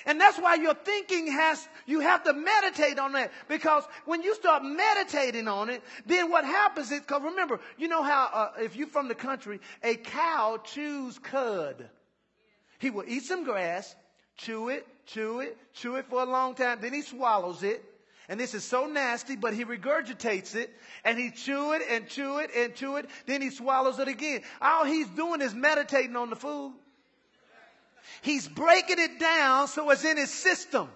And 0.05 0.19
that's 0.19 0.37
why 0.37 0.55
your 0.55 0.73
thinking 0.73 1.31
has, 1.31 1.67
you 1.85 1.99
have 1.99 2.23
to 2.23 2.33
meditate 2.33 2.99
on 2.99 3.13
that. 3.13 3.31
Because 3.47 3.83
when 4.05 4.21
you 4.23 4.35
start 4.35 4.63
meditating 4.63 5.47
on 5.47 5.69
it, 5.69 5.83
then 6.05 6.31
what 6.31 6.45
happens 6.45 6.91
is, 6.91 6.99
because 7.01 7.21
remember, 7.21 7.59
you 7.77 7.87
know 7.87 8.03
how, 8.03 8.29
uh, 8.33 8.51
if 8.61 8.75
you're 8.75 8.87
from 8.87 9.07
the 9.07 9.15
country, 9.15 9.59
a 9.83 9.95
cow 9.95 10.59
chews 10.63 11.19
cud. 11.19 11.89
He 12.79 12.89
will 12.89 13.03
eat 13.07 13.23
some 13.23 13.43
grass, 13.43 13.93
chew 14.37 14.69
it, 14.69 14.87
chew 15.05 15.41
it, 15.41 15.57
chew 15.73 15.95
it 15.97 16.05
for 16.09 16.21
a 16.21 16.25
long 16.25 16.55
time, 16.55 16.79
then 16.81 16.93
he 16.93 17.01
swallows 17.01 17.63
it. 17.63 17.83
And 18.29 18.39
this 18.39 18.53
is 18.53 18.63
so 18.63 18.85
nasty, 18.85 19.35
but 19.35 19.55
he 19.55 19.65
regurgitates 19.65 20.55
it 20.55 20.71
and 21.03 21.17
he 21.17 21.31
chew 21.31 21.73
it 21.73 21.81
and 21.89 22.07
chew 22.07 22.37
it 22.37 22.51
and 22.55 22.75
chew 22.75 22.97
it. 22.97 23.09
Then 23.25 23.41
he 23.41 23.49
swallows 23.49 23.97
it 23.97 24.07
again. 24.07 24.41
All 24.61 24.85
he's 24.85 25.07
doing 25.07 25.41
is 25.41 25.55
meditating 25.55 26.15
on 26.15 26.29
the 26.29 26.35
food. 26.35 26.73
He's 28.21 28.47
breaking 28.47 28.99
it 28.99 29.19
down 29.19 29.67
so 29.67 29.89
it's 29.89 30.03
in 30.03 30.17
his 30.17 30.31
system. 30.31 30.89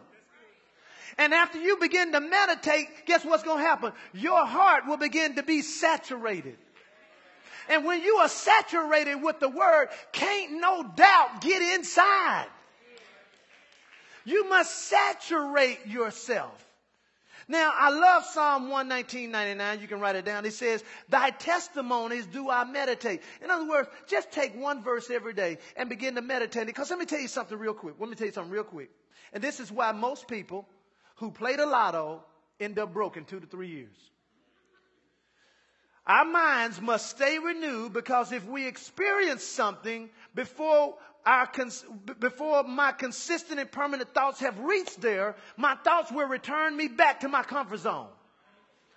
And 1.17 1.33
after 1.33 1.59
you 1.59 1.77
begin 1.77 2.11
to 2.11 2.19
meditate, 2.19 2.87
guess 3.05 3.23
what's 3.23 3.43
going 3.43 3.59
to 3.59 3.63
happen? 3.63 3.93
Your 4.13 4.45
heart 4.45 4.87
will 4.87 4.97
begin 4.97 5.35
to 5.35 5.43
be 5.43 5.61
saturated. 5.61 6.57
And 7.69 7.85
when 7.85 8.01
you 8.01 8.17
are 8.17 8.29
saturated 8.29 9.15
with 9.15 9.39
the 9.39 9.49
word, 9.49 9.89
can't 10.11 10.59
no 10.59 10.83
doubt 10.95 11.41
get 11.41 11.61
inside. 11.75 12.47
You 14.25 14.49
must 14.49 14.87
saturate 14.87 15.85
yourself. 15.87 16.65
Now, 17.47 17.71
I 17.75 17.89
love 17.89 18.25
Psalm 18.25 18.69
119.99. 18.69 19.81
You 19.81 19.87
can 19.87 19.99
write 19.99 20.15
it 20.15 20.25
down. 20.25 20.45
It 20.45 20.53
says, 20.53 20.83
Thy 21.09 21.29
testimonies 21.31 22.25
do 22.25 22.49
I 22.49 22.63
meditate. 22.63 23.21
In 23.43 23.51
other 23.51 23.67
words, 23.67 23.89
just 24.07 24.31
take 24.31 24.55
one 24.55 24.83
verse 24.83 25.09
every 25.09 25.33
day 25.33 25.57
and 25.75 25.89
begin 25.89 26.15
to 26.15 26.21
meditate. 26.21 26.67
Because 26.67 26.89
let 26.89 26.99
me 26.99 27.05
tell 27.05 27.19
you 27.19 27.27
something 27.27 27.57
real 27.57 27.73
quick. 27.73 27.95
Let 27.99 28.09
me 28.09 28.15
tell 28.15 28.27
you 28.27 28.33
something 28.33 28.51
real 28.51 28.63
quick. 28.63 28.89
And 29.33 29.43
this 29.43 29.59
is 29.59 29.71
why 29.71 29.91
most 29.91 30.27
people 30.27 30.67
who 31.15 31.31
play 31.31 31.55
the 31.55 31.65
lotto 31.65 32.23
end 32.59 32.79
up 32.79 32.93
broke 32.93 33.17
in 33.17 33.25
two 33.25 33.39
to 33.39 33.47
three 33.47 33.69
years. 33.69 33.95
Our 36.05 36.25
minds 36.25 36.81
must 36.81 37.09
stay 37.09 37.39
renewed 37.39 37.93
because 37.93 38.33
if 38.33 38.45
we 38.45 38.67
experience 38.67 39.43
something 39.43 40.09
before 40.35 40.95
our 41.25 41.47
cons- 41.47 41.85
before 42.19 42.63
my 42.63 42.91
consistent 42.91 43.59
and 43.59 43.71
permanent 43.71 44.13
thoughts 44.13 44.39
have 44.41 44.59
reached 44.59 45.01
there, 45.01 45.35
my 45.57 45.75
thoughts 45.75 46.11
will 46.11 46.27
return 46.27 46.75
me 46.75 46.87
back 46.87 47.21
to 47.21 47.29
my 47.29 47.43
comfort 47.43 47.79
zone. 47.79 48.07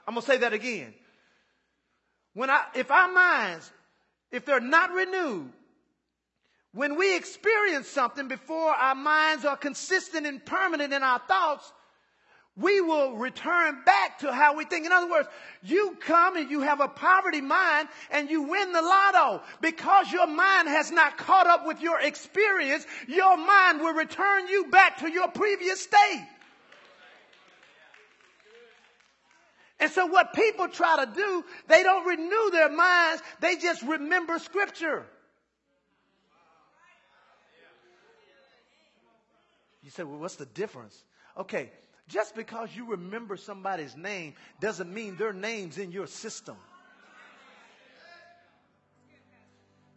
I'm 0.07 0.15
going 0.15 0.25
to 0.25 0.31
say 0.31 0.39
that 0.39 0.53
again. 0.53 0.95
When 2.35 2.51
I, 2.51 2.65
if 2.75 2.91
our 2.91 3.11
minds, 3.13 3.71
if 4.31 4.45
they're 4.45 4.61
not 4.61 4.93
renewed, 4.93 5.53
when 6.73 6.97
we 6.97 7.17
experience 7.17 7.89
something 7.89 8.29
before 8.29 8.71
our 8.71 8.95
minds 8.95 9.45
are 9.45 9.57
consistent 9.57 10.27
and 10.27 10.45
permanent 10.45 10.93
in 10.93 11.03
our 11.03 11.21
thoughts, 11.21 11.73
we 12.57 12.81
will 12.81 13.17
return 13.17 13.83
back 13.85 14.21
to 14.21 14.33
how 14.33 14.57
we 14.57 14.65
think. 14.65 14.87
In 14.87 14.93
other 14.93 15.11
words, 15.11 15.29
you 15.63 15.97
come 16.01 16.37
and 16.37 16.51
you 16.51 16.63
have 16.63 16.81
a 16.81 16.89
poverty 16.89 17.43
mind 17.43 17.89
and 18.11 18.31
you 18.31 18.43
win 18.43 18.73
the 18.73 18.81
lotto. 18.81 19.43
Because 19.61 20.11
your 20.11 20.27
mind 20.27 20.69
has 20.69 20.91
not 20.91 21.19
caught 21.19 21.47
up 21.47 21.67
with 21.67 21.83
your 21.83 22.01
experience, 22.01 22.87
your 23.07 23.37
mind 23.37 23.81
will 23.81 23.93
return 23.93 24.49
you 24.49 24.67
back 24.71 25.01
to 25.01 25.11
your 25.11 25.29
previous 25.29 25.83
state. 25.83 26.27
And 29.79 29.91
so 29.91 30.07
what 30.07 30.33
people 30.33 30.69
try 30.69 31.05
to 31.05 31.13
do, 31.15 31.45
they 31.69 31.83
don't 31.83 32.07
renew 32.07 32.51
their 32.51 32.71
minds, 32.71 33.23
they 33.41 33.57
just 33.57 33.83
remember 33.83 34.39
scripture. 34.39 35.05
You 39.83 39.91
say, 39.91 40.03
well, 40.03 40.19
what's 40.19 40.37
the 40.37 40.47
difference? 40.47 41.05
Okay, 41.37 41.71
just 42.09 42.35
because 42.35 42.69
you 42.75 42.87
remember 42.87 43.37
somebody's 43.37 43.97
name 43.97 44.35
doesn't 44.61 44.93
mean 44.93 45.17
their 45.17 45.33
name's 45.33 45.79
in 45.79 45.91
your 45.91 46.07
system. 46.07 46.57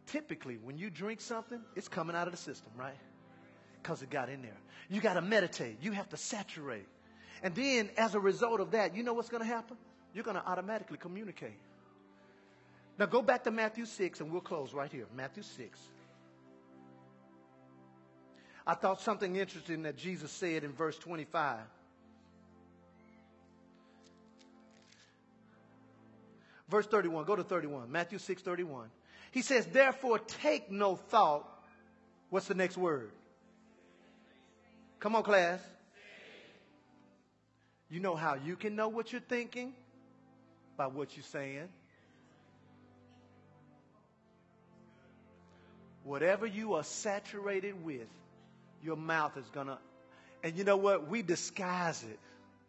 Typically, 0.07 0.57
when 0.63 0.77
you 0.77 0.89
drink 0.89 1.21
something, 1.21 1.61
it's 1.75 1.87
coming 1.87 2.15
out 2.15 2.27
of 2.27 2.33
the 2.33 2.39
system, 2.39 2.71
right? 2.75 2.97
Because 3.81 4.01
it 4.01 4.09
got 4.09 4.27
in 4.27 4.41
there. 4.41 4.57
You 4.89 5.01
got 5.01 5.13
to 5.13 5.21
meditate. 5.21 5.77
You 5.81 5.91
have 5.91 6.09
to 6.09 6.17
saturate. 6.17 6.87
And 7.43 7.53
then, 7.53 7.89
as 7.95 8.15
a 8.15 8.19
result 8.19 8.59
of 8.59 8.71
that, 8.71 8.95
you 8.95 9.03
know 9.03 9.13
what's 9.13 9.29
going 9.29 9.43
to 9.43 9.47
happen? 9.47 9.77
You're 10.15 10.23
going 10.23 10.35
to 10.35 10.45
automatically 10.45 10.97
communicate. 10.97 11.59
Now, 12.97 13.05
go 13.05 13.21
back 13.21 13.43
to 13.43 13.51
Matthew 13.51 13.85
6, 13.85 14.19
and 14.19 14.31
we'll 14.31 14.41
close 14.41 14.73
right 14.73 14.91
here. 14.91 15.05
Matthew 15.15 15.43
6. 15.43 15.79
I 18.65 18.73
thought 18.73 18.99
something 18.99 19.35
interesting 19.35 19.83
that 19.83 19.95
Jesus 19.95 20.31
said 20.31 20.63
in 20.63 20.73
verse 20.73 20.97
25. 20.97 21.59
Verse 26.69 26.85
31, 26.85 27.25
go 27.25 27.35
to 27.35 27.43
31. 27.43 27.91
Matthew 27.91 28.19
6 28.19 28.41
31. 28.41 28.89
He 29.31 29.41
says, 29.41 29.65
Therefore, 29.65 30.19
take 30.19 30.71
no 30.71 30.95
thought. 30.95 31.47
What's 32.29 32.47
the 32.47 32.53
next 32.53 32.77
word? 32.77 33.11
Come 34.99 35.15
on, 35.15 35.23
class. 35.23 35.59
You 37.89 37.99
know 37.99 38.15
how 38.15 38.35
you 38.35 38.55
can 38.55 38.75
know 38.75 38.87
what 38.89 39.11
you're 39.11 39.21
thinking? 39.21 39.73
By 40.77 40.87
what 40.87 41.15
you're 41.15 41.23
saying. 41.23 41.69
Whatever 46.03 46.45
you 46.45 46.75
are 46.75 46.83
saturated 46.83 47.83
with, 47.83 48.07
your 48.83 48.95
mouth 48.95 49.37
is 49.37 49.49
going 49.49 49.67
to. 49.67 49.77
And 50.43 50.55
you 50.55 50.63
know 50.63 50.77
what? 50.77 51.07
We 51.07 51.21
disguise 51.21 52.03
it. 52.03 52.19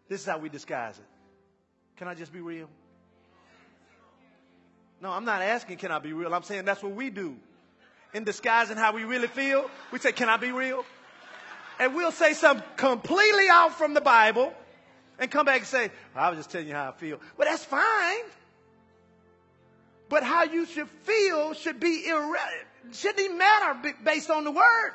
This 0.09 0.21
is 0.23 0.27
how 0.27 0.39
we 0.39 0.49
disguise 0.49 0.99
it. 0.99 1.05
Can 1.97 2.09
I 2.09 2.15
just 2.15 2.33
be 2.33 2.41
real? 2.41 2.69
No, 5.01 5.11
I'm 5.11 5.25
not 5.25 5.41
asking, 5.41 5.79
can 5.79 5.91
I 5.91 5.99
be 5.99 6.13
real? 6.13 6.35
I'm 6.35 6.43
saying 6.43 6.65
that's 6.65 6.83
what 6.83 6.93
we 6.93 7.11
do. 7.11 7.37
In 8.13 8.25
disguising 8.25 8.77
how 8.77 8.93
we 8.93 9.05
really 9.05 9.29
feel, 9.29 9.71
we 9.93 9.99
say, 9.99 10.13
can 10.13 10.29
I 10.29 10.37
be 10.37 10.53
real? 10.53 10.85
And 11.79 11.95
we'll 11.95 12.13
say 12.13 12.35
something 12.35 12.67
completely 12.77 13.49
out 13.51 13.79
from 13.79 13.95
the 13.95 14.01
Bible 14.01 14.53
and 15.19 15.31
come 15.31 15.47
back 15.47 15.61
and 15.61 15.67
say, 15.67 15.91
I 16.15 16.29
was 16.29 16.39
just 16.39 16.51
telling 16.51 16.69
you 16.69 16.75
how 16.75 16.89
I 16.89 16.93
feel. 16.93 17.21
Well, 17.37 17.49
that's 17.49 17.65
fine. 17.65 18.25
But 20.09 20.25
how 20.25 20.43
you 20.43 20.67
should 20.67 20.89
feel 21.05 21.55
should 21.55 21.81
be 21.81 22.07
irrelevant. 22.07 22.67
Shouldn't 22.93 23.21
even 23.21 23.39
matter 23.39 23.95
based 24.05 24.29
on 24.29 24.45
the 24.45 24.51
word. 24.51 24.93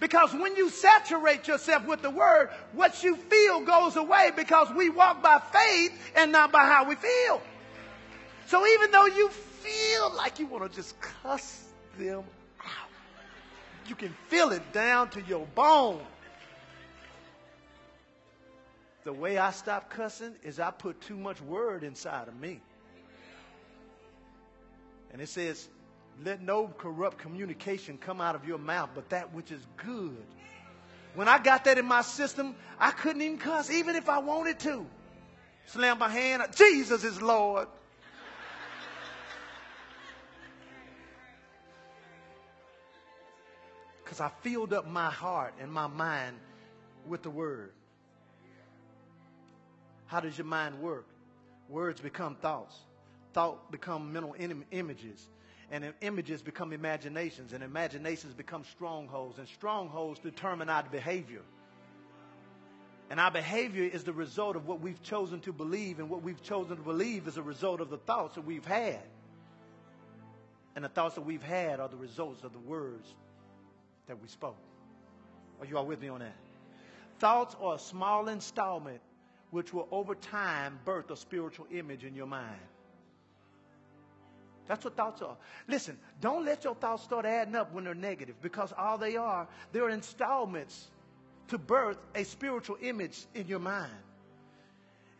Because 0.00 0.32
when 0.32 0.56
you 0.56 0.70
saturate 0.70 1.46
yourself 1.48 1.86
with 1.86 2.02
the 2.02 2.10
word, 2.10 2.50
what 2.72 3.02
you 3.02 3.16
feel 3.16 3.60
goes 3.60 3.96
away 3.96 4.30
because 4.34 4.68
we 4.74 4.88
walk 4.88 5.22
by 5.22 5.40
faith 5.52 5.92
and 6.16 6.32
not 6.32 6.50
by 6.50 6.64
how 6.64 6.88
we 6.88 6.94
feel. 6.94 7.42
So 8.48 8.66
even 8.66 8.90
though 8.90 9.04
you 9.04 9.28
feel 9.28 10.10
like 10.16 10.38
you 10.38 10.46
want 10.46 10.70
to 10.70 10.74
just 10.74 10.98
cuss 11.00 11.64
them 11.98 12.24
out, 12.64 12.88
you 13.86 13.94
can 13.94 14.14
feel 14.28 14.52
it 14.52 14.72
down 14.72 15.10
to 15.10 15.20
your 15.20 15.46
bone. 15.54 16.00
The 19.04 19.12
way 19.12 19.36
I 19.36 19.50
stop 19.50 19.90
cussing 19.90 20.34
is 20.42 20.58
I 20.58 20.70
put 20.70 20.98
too 21.02 21.16
much 21.16 21.42
word 21.42 21.84
inside 21.84 22.26
of 22.26 22.40
me. 22.40 22.62
And 25.12 25.20
it 25.20 25.28
says, 25.28 25.68
let 26.24 26.40
no 26.40 26.68
corrupt 26.68 27.18
communication 27.18 27.98
come 27.98 28.22
out 28.22 28.34
of 28.34 28.46
your 28.46 28.58
mouth, 28.58 28.88
but 28.94 29.10
that 29.10 29.34
which 29.34 29.52
is 29.52 29.60
good. 29.76 30.24
When 31.14 31.28
I 31.28 31.38
got 31.38 31.64
that 31.64 31.76
in 31.76 31.84
my 31.84 32.00
system, 32.00 32.54
I 32.78 32.92
couldn't 32.92 33.20
even 33.20 33.36
cuss, 33.36 33.70
even 33.70 33.94
if 33.94 34.08
I 34.08 34.20
wanted 34.20 34.58
to. 34.60 34.86
Slam 35.66 35.98
my 35.98 36.08
hand, 36.08 36.44
Jesus 36.56 37.04
is 37.04 37.20
Lord. 37.20 37.68
I 44.20 44.30
filled 44.42 44.72
up 44.72 44.86
my 44.86 45.10
heart 45.10 45.54
and 45.60 45.72
my 45.72 45.86
mind 45.86 46.36
with 47.06 47.22
the 47.22 47.30
word. 47.30 47.72
How 50.06 50.20
does 50.20 50.36
your 50.36 50.46
mind 50.46 50.80
work? 50.80 51.06
Words 51.68 52.00
become 52.00 52.34
thoughts. 52.36 52.74
Thought 53.34 53.70
become 53.70 54.12
mental 54.12 54.34
Im- 54.38 54.64
images. 54.70 55.28
And 55.70 55.92
images 56.00 56.40
become 56.40 56.72
imaginations. 56.72 57.52
And 57.52 57.62
imaginations 57.62 58.34
become 58.34 58.64
strongholds. 58.64 59.38
And 59.38 59.46
strongholds 59.48 60.18
determine 60.20 60.70
our 60.70 60.82
behavior. 60.82 61.42
And 63.10 63.20
our 63.20 63.30
behavior 63.30 63.84
is 63.84 64.04
the 64.04 64.12
result 64.12 64.56
of 64.56 64.66
what 64.66 64.80
we've 64.80 65.02
chosen 65.02 65.40
to 65.40 65.52
believe. 65.52 65.98
And 65.98 66.08
what 66.08 66.22
we've 66.22 66.42
chosen 66.42 66.76
to 66.76 66.82
believe 66.82 67.28
is 67.28 67.36
a 67.36 67.42
result 67.42 67.82
of 67.82 67.90
the 67.90 67.98
thoughts 67.98 68.36
that 68.36 68.46
we've 68.46 68.64
had. 68.64 69.02
And 70.74 70.84
the 70.84 70.88
thoughts 70.88 71.16
that 71.16 71.22
we've 71.22 71.42
had 71.42 71.80
are 71.80 71.88
the 71.88 71.96
results 71.96 72.44
of 72.44 72.52
the 72.52 72.58
words 72.58 73.14
that 74.08 74.20
we 74.20 74.28
spoke. 74.28 74.58
Are 75.60 75.66
you 75.66 75.76
all 75.78 75.86
with 75.86 76.00
me 76.00 76.08
on 76.08 76.20
that? 76.20 76.36
Thoughts 77.18 77.56
are 77.60 77.76
a 77.76 77.78
small 77.78 78.28
installment 78.28 79.00
which 79.50 79.72
will 79.72 79.88
over 79.90 80.14
time 80.14 80.78
birth 80.84 81.10
a 81.10 81.16
spiritual 81.16 81.66
image 81.72 82.04
in 82.04 82.14
your 82.14 82.26
mind. 82.26 82.60
That's 84.66 84.84
what 84.84 84.96
thoughts 84.96 85.22
are. 85.22 85.36
Listen, 85.66 85.98
don't 86.20 86.44
let 86.44 86.64
your 86.64 86.74
thoughts 86.74 87.02
start 87.02 87.24
adding 87.24 87.54
up 87.54 87.72
when 87.72 87.84
they're 87.84 87.94
negative 87.94 88.36
because 88.42 88.72
all 88.76 88.98
they 88.98 89.16
are, 89.16 89.48
they're 89.72 89.88
installments 89.88 90.88
to 91.48 91.56
birth 91.56 91.96
a 92.14 92.24
spiritual 92.24 92.76
image 92.82 93.18
in 93.34 93.46
your 93.46 93.60
mind. 93.60 93.90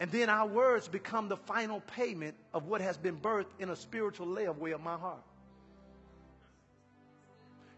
And 0.00 0.12
then 0.12 0.28
our 0.28 0.46
words 0.46 0.86
become 0.86 1.28
the 1.28 1.36
final 1.36 1.80
payment 1.80 2.36
of 2.52 2.66
what 2.66 2.82
has 2.82 2.96
been 2.98 3.16
birthed 3.16 3.46
in 3.58 3.70
a 3.70 3.76
spiritual 3.76 4.26
layaway 4.26 4.74
of 4.74 4.82
my 4.82 4.96
heart. 4.96 5.22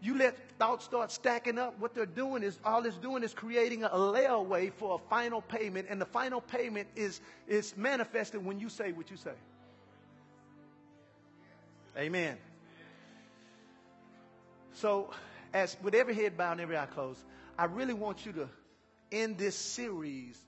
You 0.01 0.17
let 0.17 0.35
thoughts 0.57 0.85
start 0.85 1.11
stacking 1.11 1.59
up. 1.59 1.79
What 1.79 1.93
they're 1.93 2.07
doing 2.07 2.41
is 2.41 2.57
all 2.65 2.83
it's 2.85 2.97
doing 2.97 3.23
is 3.23 3.33
creating 3.33 3.83
a 3.83 3.89
layaway 3.89 4.73
for 4.73 4.95
a 4.95 5.09
final 5.09 5.41
payment, 5.41 5.87
and 5.89 6.01
the 6.01 6.05
final 6.05 6.41
payment 6.41 6.87
is, 6.95 7.21
is 7.47 7.77
manifested 7.77 8.43
when 8.43 8.59
you 8.59 8.69
say 8.69 8.91
what 8.91 9.11
you 9.11 9.17
say. 9.17 9.33
Amen. 11.95 12.37
So, 14.73 15.11
as 15.53 15.77
with 15.83 15.93
every 15.93 16.15
head 16.15 16.35
bowed 16.35 16.53
and 16.53 16.61
every 16.61 16.77
eye 16.77 16.87
closed, 16.87 17.19
I 17.57 17.65
really 17.65 17.93
want 17.93 18.25
you 18.25 18.31
to 18.33 18.49
end 19.11 19.37
this 19.37 19.55
series 19.55 20.41